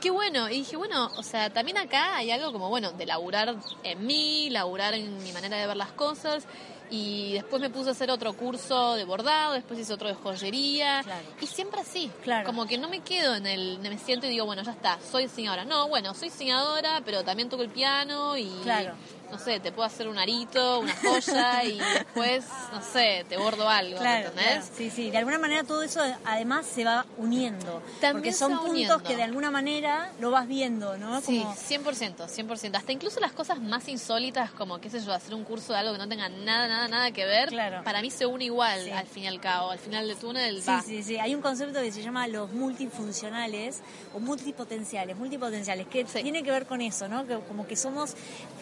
[0.00, 0.48] qué bueno.
[0.50, 4.50] Y dije, bueno, o sea, también acá hay algo como, bueno, de laburar en mí,
[4.50, 6.44] laburar en mi manera de ver las cosas.
[6.90, 11.02] Y después me puse a hacer otro curso de bordado, después hice otro de joyería.
[11.40, 12.10] Y siempre así.
[12.22, 12.44] Claro.
[12.44, 13.78] Como que no me quedo en el.
[13.78, 15.64] Me siento y digo, bueno, ya está, soy diseñadora.
[15.64, 18.44] No, bueno, soy diseñadora, pero también toco el piano y.
[18.62, 18.94] Claro
[19.32, 23.66] no sé, te puedo hacer un arito, una joya y después, no sé, te bordo
[23.68, 24.70] algo, claro, ¿entendés?
[24.76, 27.82] Sí, sí, de alguna manera todo eso además se va uniendo.
[28.12, 31.20] porque son puntos que de alguna manera lo vas viendo, ¿no?
[31.22, 32.76] Sí, 100%, 100%.
[32.76, 35.92] Hasta incluso las cosas más insólitas, como, qué sé yo, hacer un curso de algo
[35.92, 37.50] que no tenga nada, nada, nada que ver,
[37.84, 40.70] para mí se une igual al fin y al cabo, al final del túnel sí,
[40.84, 43.80] Sí, sí, hay un concepto que se llama los multifuncionales
[44.12, 47.26] o multipotenciales, multipotenciales, que tiene que ver con eso, ¿no?
[47.26, 48.14] Que como que somos,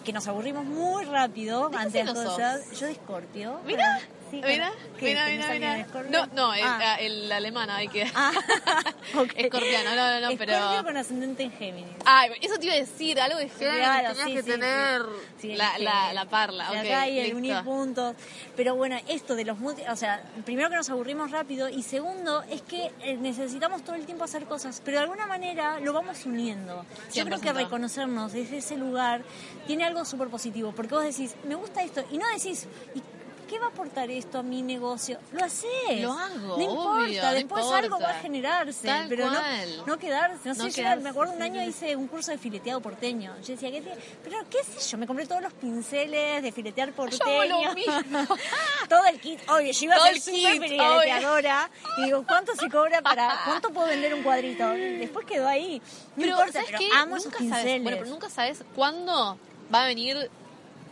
[0.05, 2.71] que nos aburrimos muy rápido ante las cosas.
[2.79, 3.61] Yo de.
[3.67, 4.01] Mira.
[4.33, 6.97] Mira, mira, mira, No, no, el, ah.
[7.01, 8.05] el, alemán hay que.
[8.15, 8.33] Ah,
[9.37, 10.53] Escorpiano, no, no, no, pero.
[10.53, 11.93] Escorpio con ascendente en Géminis.
[12.05, 13.79] Ah, eso te iba a decir, algo de Géminis.
[13.79, 15.03] Claro, tenías que tener
[15.57, 16.71] la, la, la, parla.
[16.71, 18.17] Okay, acá hay el unir puntos.
[18.57, 19.83] Pero bueno, esto de los multi.
[19.89, 24.07] O sea, primero que nos aburrimos rápido y segundo es que eh, necesitamos todo el
[24.07, 26.85] tiempo hacer cosas, pero de alguna manera lo vamos uniendo.
[27.13, 29.23] Yo creo que reconocernos desde ese lugar
[29.67, 32.67] tiene algo súper positivo, porque vos decís, me gusta esto, y no decís,
[33.51, 35.19] ¿qué va a aportar esto a mi negocio?
[35.33, 36.01] Lo haces.
[36.01, 36.57] Lo hago.
[36.57, 38.89] No importa, después algo va a generarse.
[39.09, 39.41] pero no,
[39.87, 40.49] no, quedarse.
[40.51, 43.35] No, sé, me acuerdo un año hice un curso de fileteado porteño.
[43.43, 43.83] Yo decía, ¿qué
[44.23, 47.75] pero qué sé yo, me compré todos los pinceles de filetear porteño.
[47.75, 48.37] Yo.
[48.89, 49.41] Todo el kit.
[49.51, 51.71] Oye, yo iba a ser súper fileteadora.
[51.99, 54.69] Y digo, ¿cuánto se cobra para, cuánto puedo vender un cuadrito?
[54.69, 55.83] Después quedó ahí.
[56.15, 57.83] No pero, importa, pero amo esos pinceles.
[57.83, 59.39] bueno, pero nunca sabes cuándo
[59.73, 60.31] va a venir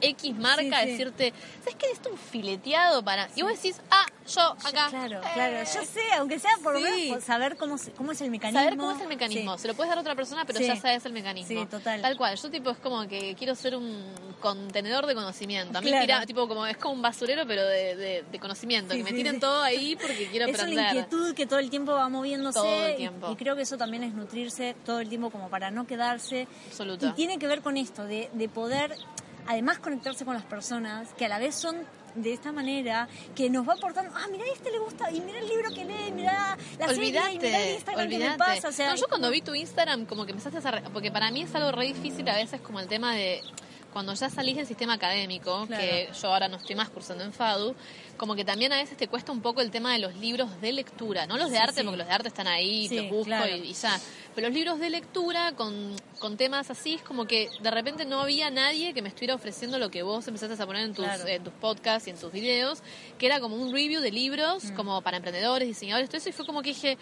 [0.01, 1.90] X marca decirte, ¿sabes qué?
[1.90, 3.28] Esto un fileteado para.
[3.34, 4.88] Y vos decís, ah, yo acá.
[4.90, 5.59] claro, claro.
[5.59, 8.61] Yo sé, aunque sea por lo menos saber cómo, cómo es el mecanismo.
[8.61, 9.59] Saber cómo es el mecanismo.
[9.59, 11.62] Se lo puedes dar a otra persona, pero ya sabes el mecanismo.
[11.62, 12.03] Sí, total.
[12.03, 12.36] Tal cual.
[12.36, 14.05] Yo, tipo, es como que quiero ser un
[14.40, 15.78] contenedor de conocimiento.
[15.78, 18.94] A mí, tira, tipo, como es como un basurero, pero de, de, conocimiento.
[18.94, 20.68] que me tiren todo ahí porque quiero aprender.
[20.68, 22.59] Es una inquietud que todo el tiempo va moviéndose.
[22.59, 23.32] Todo el tiempo.
[23.32, 26.46] Y, creo que eso también es nutrirse todo el tiempo como para no quedarse.
[26.68, 27.07] Absoluto.
[27.07, 28.94] Y tiene que ver con esto, de, de poder
[29.49, 31.76] además conectarse con las personas que a la vez son
[32.14, 35.49] de esta manera que nos va aportando, ah, mira, este le gusta, y mira el
[35.49, 38.68] libro que lee, mira la olvidate, serie, mira el Instagram que me pasa.
[38.68, 40.82] O sea, yo cuando vi tu Instagram, como que empezaste a...
[40.92, 43.40] Porque para mí es algo re difícil a veces como el tema de
[43.92, 47.74] cuando ya salís del sistema académico, que yo ahora no estoy más cursando en FADU,
[48.18, 50.72] como que también a veces te cuesta un poco el tema de los libros de
[50.72, 53.98] lectura, no los de arte, porque los de arte están ahí, te busco y, ya.
[54.34, 58.20] Pero los libros de lectura con, con, temas así, es como que de repente no
[58.20, 61.06] había nadie que me estuviera ofreciendo lo que vos empezaste a poner en tus,
[61.42, 62.80] tus podcasts y en tus videos,
[63.18, 64.74] que era como un review de libros, mm.
[64.74, 66.98] como para emprendedores, diseñadores, todo eso, y fue como que dije,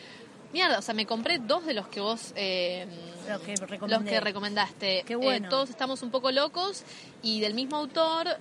[0.53, 2.33] mierda, o sea, me compré dos de los que vos...
[2.37, 2.87] Eh,
[3.29, 3.55] los, que
[3.89, 5.03] los que recomendaste.
[5.05, 5.47] Qué bueno.
[5.47, 6.85] Eh, todos estamos un poco locos
[7.23, 8.37] y del mismo autor...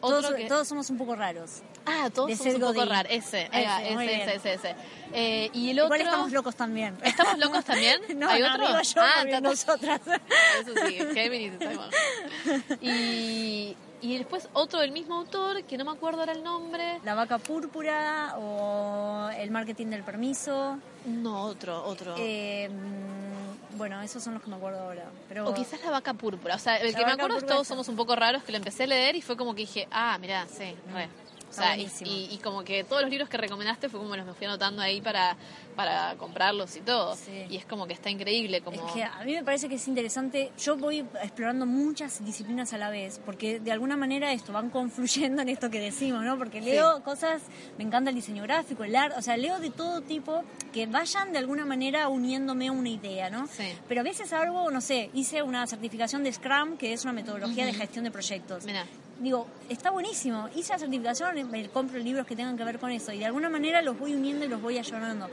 [0.00, 1.62] Todos, todos somos un poco raros.
[1.86, 3.10] Ah, todos somos un poco raros.
[3.10, 4.74] Ese, ese, ese, ese,
[5.12, 5.96] Eh, y el otro...
[5.96, 6.96] Igual estamos locos también.
[7.02, 8.00] ¿Estamos locos también?
[8.16, 8.66] no, ¿Hay otro?
[8.66, 10.00] Digo yo, ah, nosotras.
[10.60, 11.52] Eso sí, Géminis,
[12.80, 17.00] Y y después otro del mismo autor, que no me acuerdo ahora el nombre.
[17.04, 20.78] La vaca púrpura o el marketing del permiso.
[21.06, 22.14] No, otro, otro.
[22.16, 22.70] Eh,
[23.76, 25.04] bueno, esos son los que me acuerdo ahora.
[25.28, 25.48] Pero...
[25.48, 26.54] O quizás la vaca púrpura.
[26.54, 28.84] O sea, el que me acuerdo es todos somos un poco raros, que lo empecé
[28.84, 31.08] a leer y fue como que dije, ah, mira, sí, re.
[31.48, 34.46] O sea, y, como que todos los libros que recomendaste fue como los me fui
[34.46, 35.36] anotando ahí para,
[35.74, 37.16] para comprarlos y todo.
[37.48, 38.60] Y es como que está increíble.
[38.60, 38.86] Como...
[38.86, 40.52] Es que a mí me parece que es interesante.
[40.58, 45.42] Yo voy explorando muchas disciplinas a la vez, porque de alguna manera esto van confluyendo
[45.42, 46.36] en esto que decimos, ¿no?
[46.36, 47.42] Porque leo cosas,
[47.78, 50.42] me encanta el diseño gráfico, el arte, o sea, leo de todo tipo
[50.72, 53.48] que vayan de alguna manera uniéndome a una idea, ¿no?
[53.88, 57.64] Pero a veces algo, no sé, hice una certificación de Scrum, que es una metodología
[57.66, 58.64] de gestión de proyectos.
[58.64, 58.84] Mira
[59.18, 63.12] digo, está buenísimo, hice la certificación, me compro libros que tengan que ver con eso
[63.12, 65.28] y de alguna manera los voy uniendo y los voy ayudando.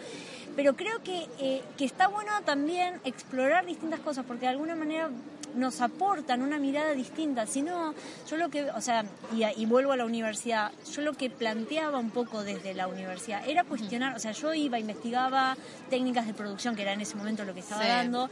[0.55, 5.09] Pero creo que, eh, que está bueno también explorar distintas cosas porque de alguna manera
[5.55, 7.45] nos aportan una mirada distinta.
[7.45, 7.93] Si no,
[8.29, 11.97] yo lo que, o sea, y, y, vuelvo a la universidad, yo lo que planteaba
[11.97, 15.57] un poco desde la universidad era cuestionar, o sea, yo iba, investigaba
[15.89, 18.29] técnicas de producción, que era en ese momento lo que estaba dando,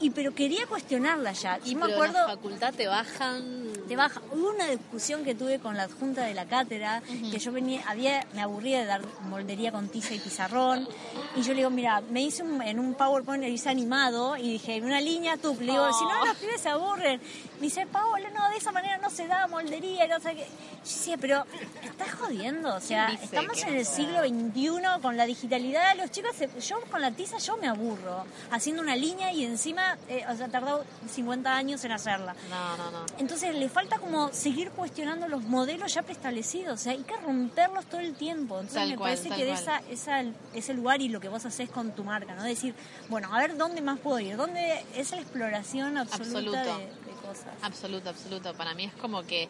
[0.00, 1.58] y pero quería cuestionarla ya.
[1.64, 2.18] Y me acuerdo.
[2.18, 3.70] En la facultad te bajan.
[3.86, 4.20] Te baja.
[4.32, 8.26] Hubo una discusión que tuve con la adjunta de la cátedra, que yo venía, había,
[8.34, 10.88] me aburría de dar moldería con tiza y pizarrón.
[11.36, 15.00] Y yo le digo, mira, me hice en un PowerPoint, hice animado y dije, una
[15.00, 15.56] línea tú.
[15.60, 17.20] Le digo, si no, los pibes se aburren.
[17.60, 20.44] Me dice, Paola, no, de esa manera no se da moldería, no sé qué.
[20.44, 21.44] Yo decía, pero
[21.84, 22.74] estás jodiendo.
[22.74, 25.94] O sea, estamos en el siglo XXI con la digitalidad.
[25.98, 26.34] Los chicos,
[26.66, 28.24] yo con la tiza yo me aburro.
[28.50, 32.34] Haciendo una línea y encima, eh, o sea, tardó 50 años en hacerla.
[32.48, 33.04] No, no, no.
[33.18, 37.84] Entonces le falta como seguir cuestionando los modelos ya preestablecidos, o sea, hay que romperlos
[37.86, 38.58] todo el tiempo.
[38.58, 41.92] Entonces me parece que de esa, esa, ese lugar y lo que vos haces con
[41.92, 42.42] tu marca, ¿no?
[42.42, 42.74] Decir,
[43.10, 46.88] bueno, a ver dónde más puedo ir, dónde es la exploración absoluta de, de,
[47.30, 47.54] cosas.
[47.62, 48.54] Absoluto, absoluto.
[48.54, 49.48] Para mí es como que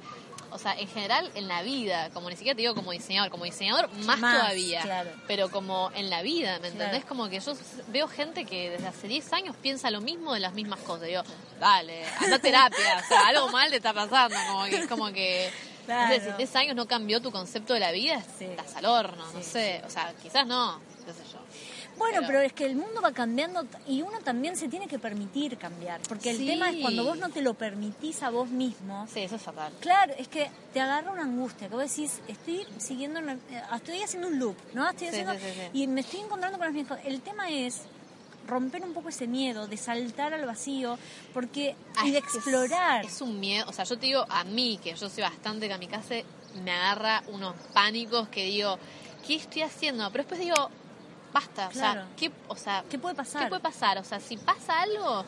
[0.52, 3.44] o sea, en general en la vida, como ni siquiera te digo como diseñador, como
[3.44, 7.04] diseñador más, todavía, pero como en la vida, ¿me entendés?
[7.04, 7.52] Como que yo
[7.88, 11.08] veo gente que desde hace 10 años piensa lo mismo de las mismas cosas.
[11.08, 11.22] Digo,
[11.58, 15.12] dale, anda a terapia, o sea, algo mal te está pasando, como que es como
[15.12, 15.50] que...
[15.86, 16.14] Claro.
[16.14, 19.82] si 10 años no cambió tu concepto de la vida, estás al horno, no sé,
[19.84, 21.39] o sea, quizás no, qué sé yo.
[22.00, 25.58] Bueno, pero, es que el mundo va cambiando y uno también se tiene que permitir
[25.58, 26.00] cambiar.
[26.08, 29.06] Porque el tema es cuando vos no te lo permitís a vos mismo.
[29.12, 29.70] Sí, eso es fatal.
[29.80, 31.68] Claro, es que te agarra una angustia.
[31.68, 33.38] Que vos decís, estoy siguiendo, eh,
[33.76, 34.88] estoy haciendo un loop, ¿no?
[34.88, 35.34] Estoy haciendo,
[35.74, 37.82] y me estoy encontrando con las mismas El tema es
[38.46, 40.98] romper un poco ese miedo de saltar al vacío
[41.34, 43.04] porque y de explorar.
[43.04, 46.24] Es, un miedo, o sea, yo te digo a mí, que yo soy bastante kamikaze,
[46.64, 48.78] me agarra unos pánicos que digo,
[49.26, 50.10] ¿qué estoy haciendo?
[50.10, 50.70] Pero después digo,
[51.32, 53.44] basta, o sea, ¿qué, o sea, ¿qué puede pasar?
[53.44, 53.98] ¿Qué puede pasar?
[53.98, 55.24] O sea, si pasa algo,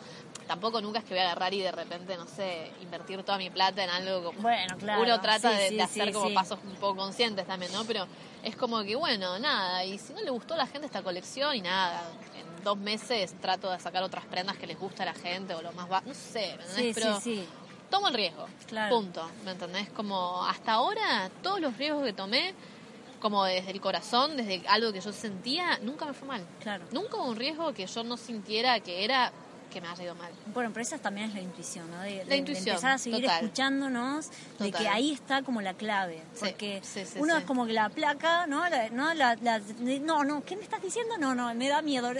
[0.46, 3.50] tampoco nunca es que voy a agarrar y de repente, no sé, invertir toda mi
[3.50, 4.42] plata en algo como...
[4.42, 5.02] Bueno, claro.
[5.02, 7.84] Uno trata de, hacer como pasos un poco conscientes también, ¿no?
[7.84, 8.06] Pero
[8.42, 11.54] es como que, bueno, nada, y si no le gustó a la gente esta colección
[11.56, 12.02] y nada,
[12.38, 15.62] en dos meses trato de sacar otras prendas que les gusta a la gente o
[15.62, 15.90] lo más...
[15.90, 16.94] Va no sé, ¿me entendés?
[16.94, 17.20] Pero
[17.90, 18.96] tomo el riesgo, claro.
[18.96, 19.90] punto, ¿me entendés?
[19.90, 22.54] Como hasta ahora, todos los riesgos que tomé
[23.22, 26.44] como desde el corazón, desde algo que yo sentía, nunca me fue mal.
[26.60, 26.84] Claro.
[26.90, 29.30] Nunca hubo un riesgo que yo no sintiera que era
[29.72, 30.32] que me haya ido mal.
[30.52, 32.00] Bueno, pero esa también es la intuición, ¿no?
[32.00, 36.22] De, la intuición, empezar a seguir escuchándonos, de que ahí está como la clave.
[36.38, 36.82] Porque
[37.16, 38.64] uno es como que la placa, ¿no?
[38.90, 41.16] no, la, no, no, ¿qué me estás diciendo?
[41.16, 42.12] No, no, me da miedo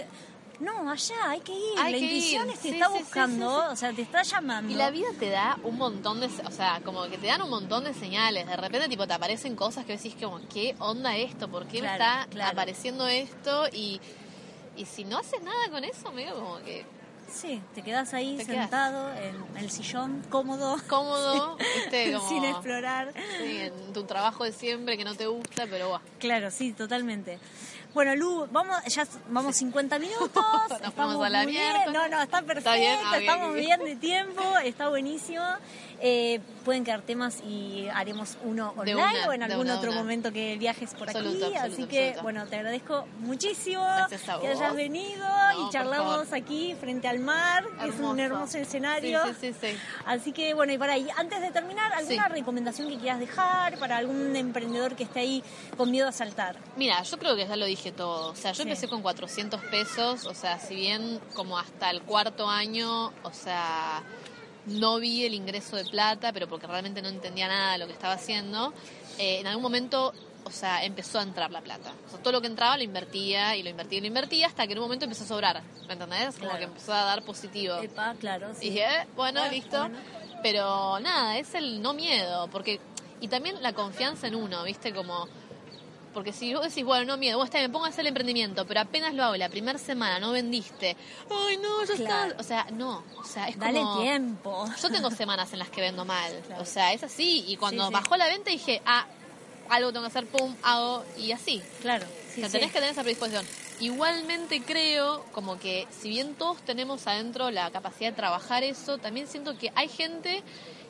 [0.63, 1.75] no, allá hay que ir.
[1.77, 4.71] la intuición te está buscando, o sea, te está llamando.
[4.71, 7.49] Y la vida te da un montón de, o sea, como que te dan un
[7.49, 8.47] montón de señales.
[8.47, 11.49] De repente, tipo, te aparecen cosas que decís como, ¿qué onda esto?
[11.49, 13.67] ¿Por qué me está apareciendo esto?
[13.71, 13.99] Y,
[14.77, 16.85] y si no haces nada con eso, medio como que
[17.33, 20.77] Sí, te quedas ahí sentado en el sillón, cómodo.
[20.87, 21.57] Cómodo,
[22.29, 23.11] sin explorar.
[23.39, 26.01] Sí, en tu trabajo de siempre que no te gusta, pero va.
[26.19, 27.39] Claro, sí, totalmente.
[27.93, 30.43] Bueno, Lu, vamos, ya vamos 50 minutos.
[30.83, 31.73] estamos a la bien.
[31.91, 35.43] No, no, está perfecto, ah, estamos bien de tiempo, está buenísimo.
[36.05, 40.93] Eh, pueden quedar temas y haremos uno online o en algún otro momento que viajes
[40.95, 41.53] por aquí.
[41.57, 43.87] Así que, bueno, te agradezco muchísimo
[44.41, 45.25] que hayas venido
[45.61, 49.21] y charlamos aquí frente al mar, que es un hermoso escenario.
[49.39, 49.67] Sí, sí,
[50.05, 53.95] Así que, bueno, y para ahí, antes de terminar, ¿alguna recomendación que quieras dejar para
[53.95, 55.41] algún emprendedor que esté ahí
[55.77, 56.57] con miedo a saltar?
[56.75, 58.31] Mira, yo creo que ya lo dije todo.
[58.31, 62.49] O sea, yo empecé con 400 pesos, o sea, si bien como hasta el cuarto
[62.49, 64.03] año, o sea
[64.65, 67.93] no vi el ingreso de plata, pero porque realmente no entendía nada de lo que
[67.93, 68.73] estaba haciendo,
[69.17, 71.93] eh, en algún momento, o sea, empezó a entrar la plata.
[72.07, 74.65] O sea, todo lo que entraba lo invertía y lo invertía y lo invertía hasta
[74.65, 76.37] que en un momento empezó a sobrar, ¿me entendés?
[76.37, 77.75] Como que empezó a dar positivo.
[78.19, 78.67] claro, sí.
[78.67, 79.89] Y dije, eh, bueno, listo.
[80.41, 82.79] Pero nada, es el no miedo, porque...
[83.21, 84.93] Y también la confianza en uno, ¿viste?
[84.93, 85.29] Como
[86.13, 88.65] porque si vos decís, bueno, no miedo, vos está me pongo a hacer el emprendimiento,
[88.65, 90.95] pero apenas lo hago la primera semana, no vendiste.
[91.29, 92.35] Ay, no, ya está.
[92.37, 93.03] O sea, no.
[93.17, 94.65] O sea, es Dale tiempo.
[94.81, 96.31] Yo tengo semanas en las que vendo mal.
[96.59, 97.45] O sea, es así.
[97.47, 99.05] Y cuando bajó la venta dije, ah,
[99.69, 101.61] algo tengo que hacer, pum, hago, y así.
[101.81, 102.05] Claro.
[102.05, 103.45] o sea, tenés que tener esa predisposición.
[103.79, 109.27] Igualmente creo, como que si bien todos tenemos adentro la capacidad de trabajar eso, también
[109.27, 110.43] siento que hay gente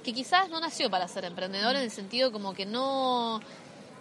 [0.03, 3.41] que quizás no nació para ser emprendedora en el sentido como que no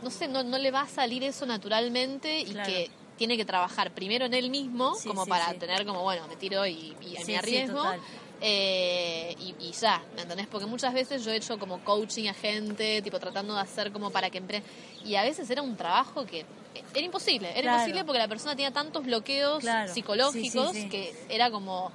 [0.02, 3.92] no sé, no, no le va a salir eso naturalmente y que tiene que trabajar
[3.92, 6.96] primero en él mismo, como para tener como, bueno, me tiro y,
[7.26, 7.84] me arriesgo.
[8.44, 10.48] Eh, y, ya, ¿me entendés?
[10.48, 14.10] Porque muchas veces yo he hecho como coaching a gente, tipo tratando de hacer como
[14.10, 14.68] para que emprenda.
[15.04, 16.44] Y a veces era un trabajo que
[16.92, 21.92] era imposible, era imposible porque la persona tenía tantos bloqueos psicológicos que era como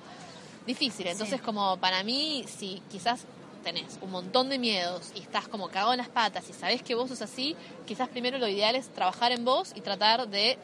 [0.65, 1.07] difícil.
[1.07, 3.25] Entonces, como para mí, si quizás
[3.68, 6.95] tenés un montón de miedos y estás como cagado en las patas y sabes que
[6.95, 7.53] vos sos así,
[7.86, 10.57] quizás primero lo ideal es trabajar en vos y tratar de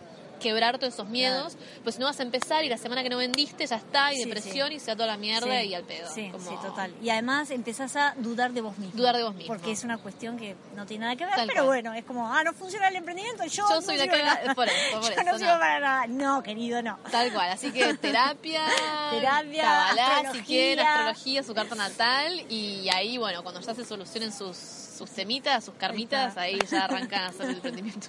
[0.43, 3.65] quebrar todos esos miedos, pues no vas a empezar y la semana que no vendiste
[3.65, 6.09] ya está, y depresión y se da toda la mierda y al pedo.
[6.13, 6.93] Sí, sí, total.
[7.01, 8.95] Y además empezás a dudar de vos mismo.
[8.95, 9.53] Dudar de vos mismo.
[9.53, 12.43] Porque es una cuestión que no tiene nada que ver, pero bueno, es como, ah,
[12.43, 15.53] no funciona el emprendimiento, yo, yo soy la que por eso, por yo no sirvo
[15.59, 16.07] para nada.
[16.07, 16.99] No, querido, no.
[17.09, 18.63] Tal cual, así que terapia,
[19.11, 24.33] terapia, cabalá, si quieren, astrología, su carta natal y ahí, bueno, cuando ya se solucionen
[24.33, 28.07] sus sus semitas, sus carmitas, ahí, ya arrancan a hacer el emprendimiento.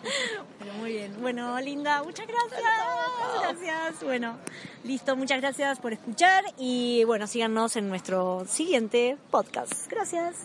[0.59, 1.16] Bueno, muy bien.
[1.20, 2.62] Bueno, Linda, muchas gracias.
[3.41, 4.03] Gracias.
[4.03, 4.39] Bueno,
[4.85, 9.91] listo, muchas gracias por escuchar y bueno, síganos en nuestro siguiente podcast.
[9.91, 10.37] Gracias.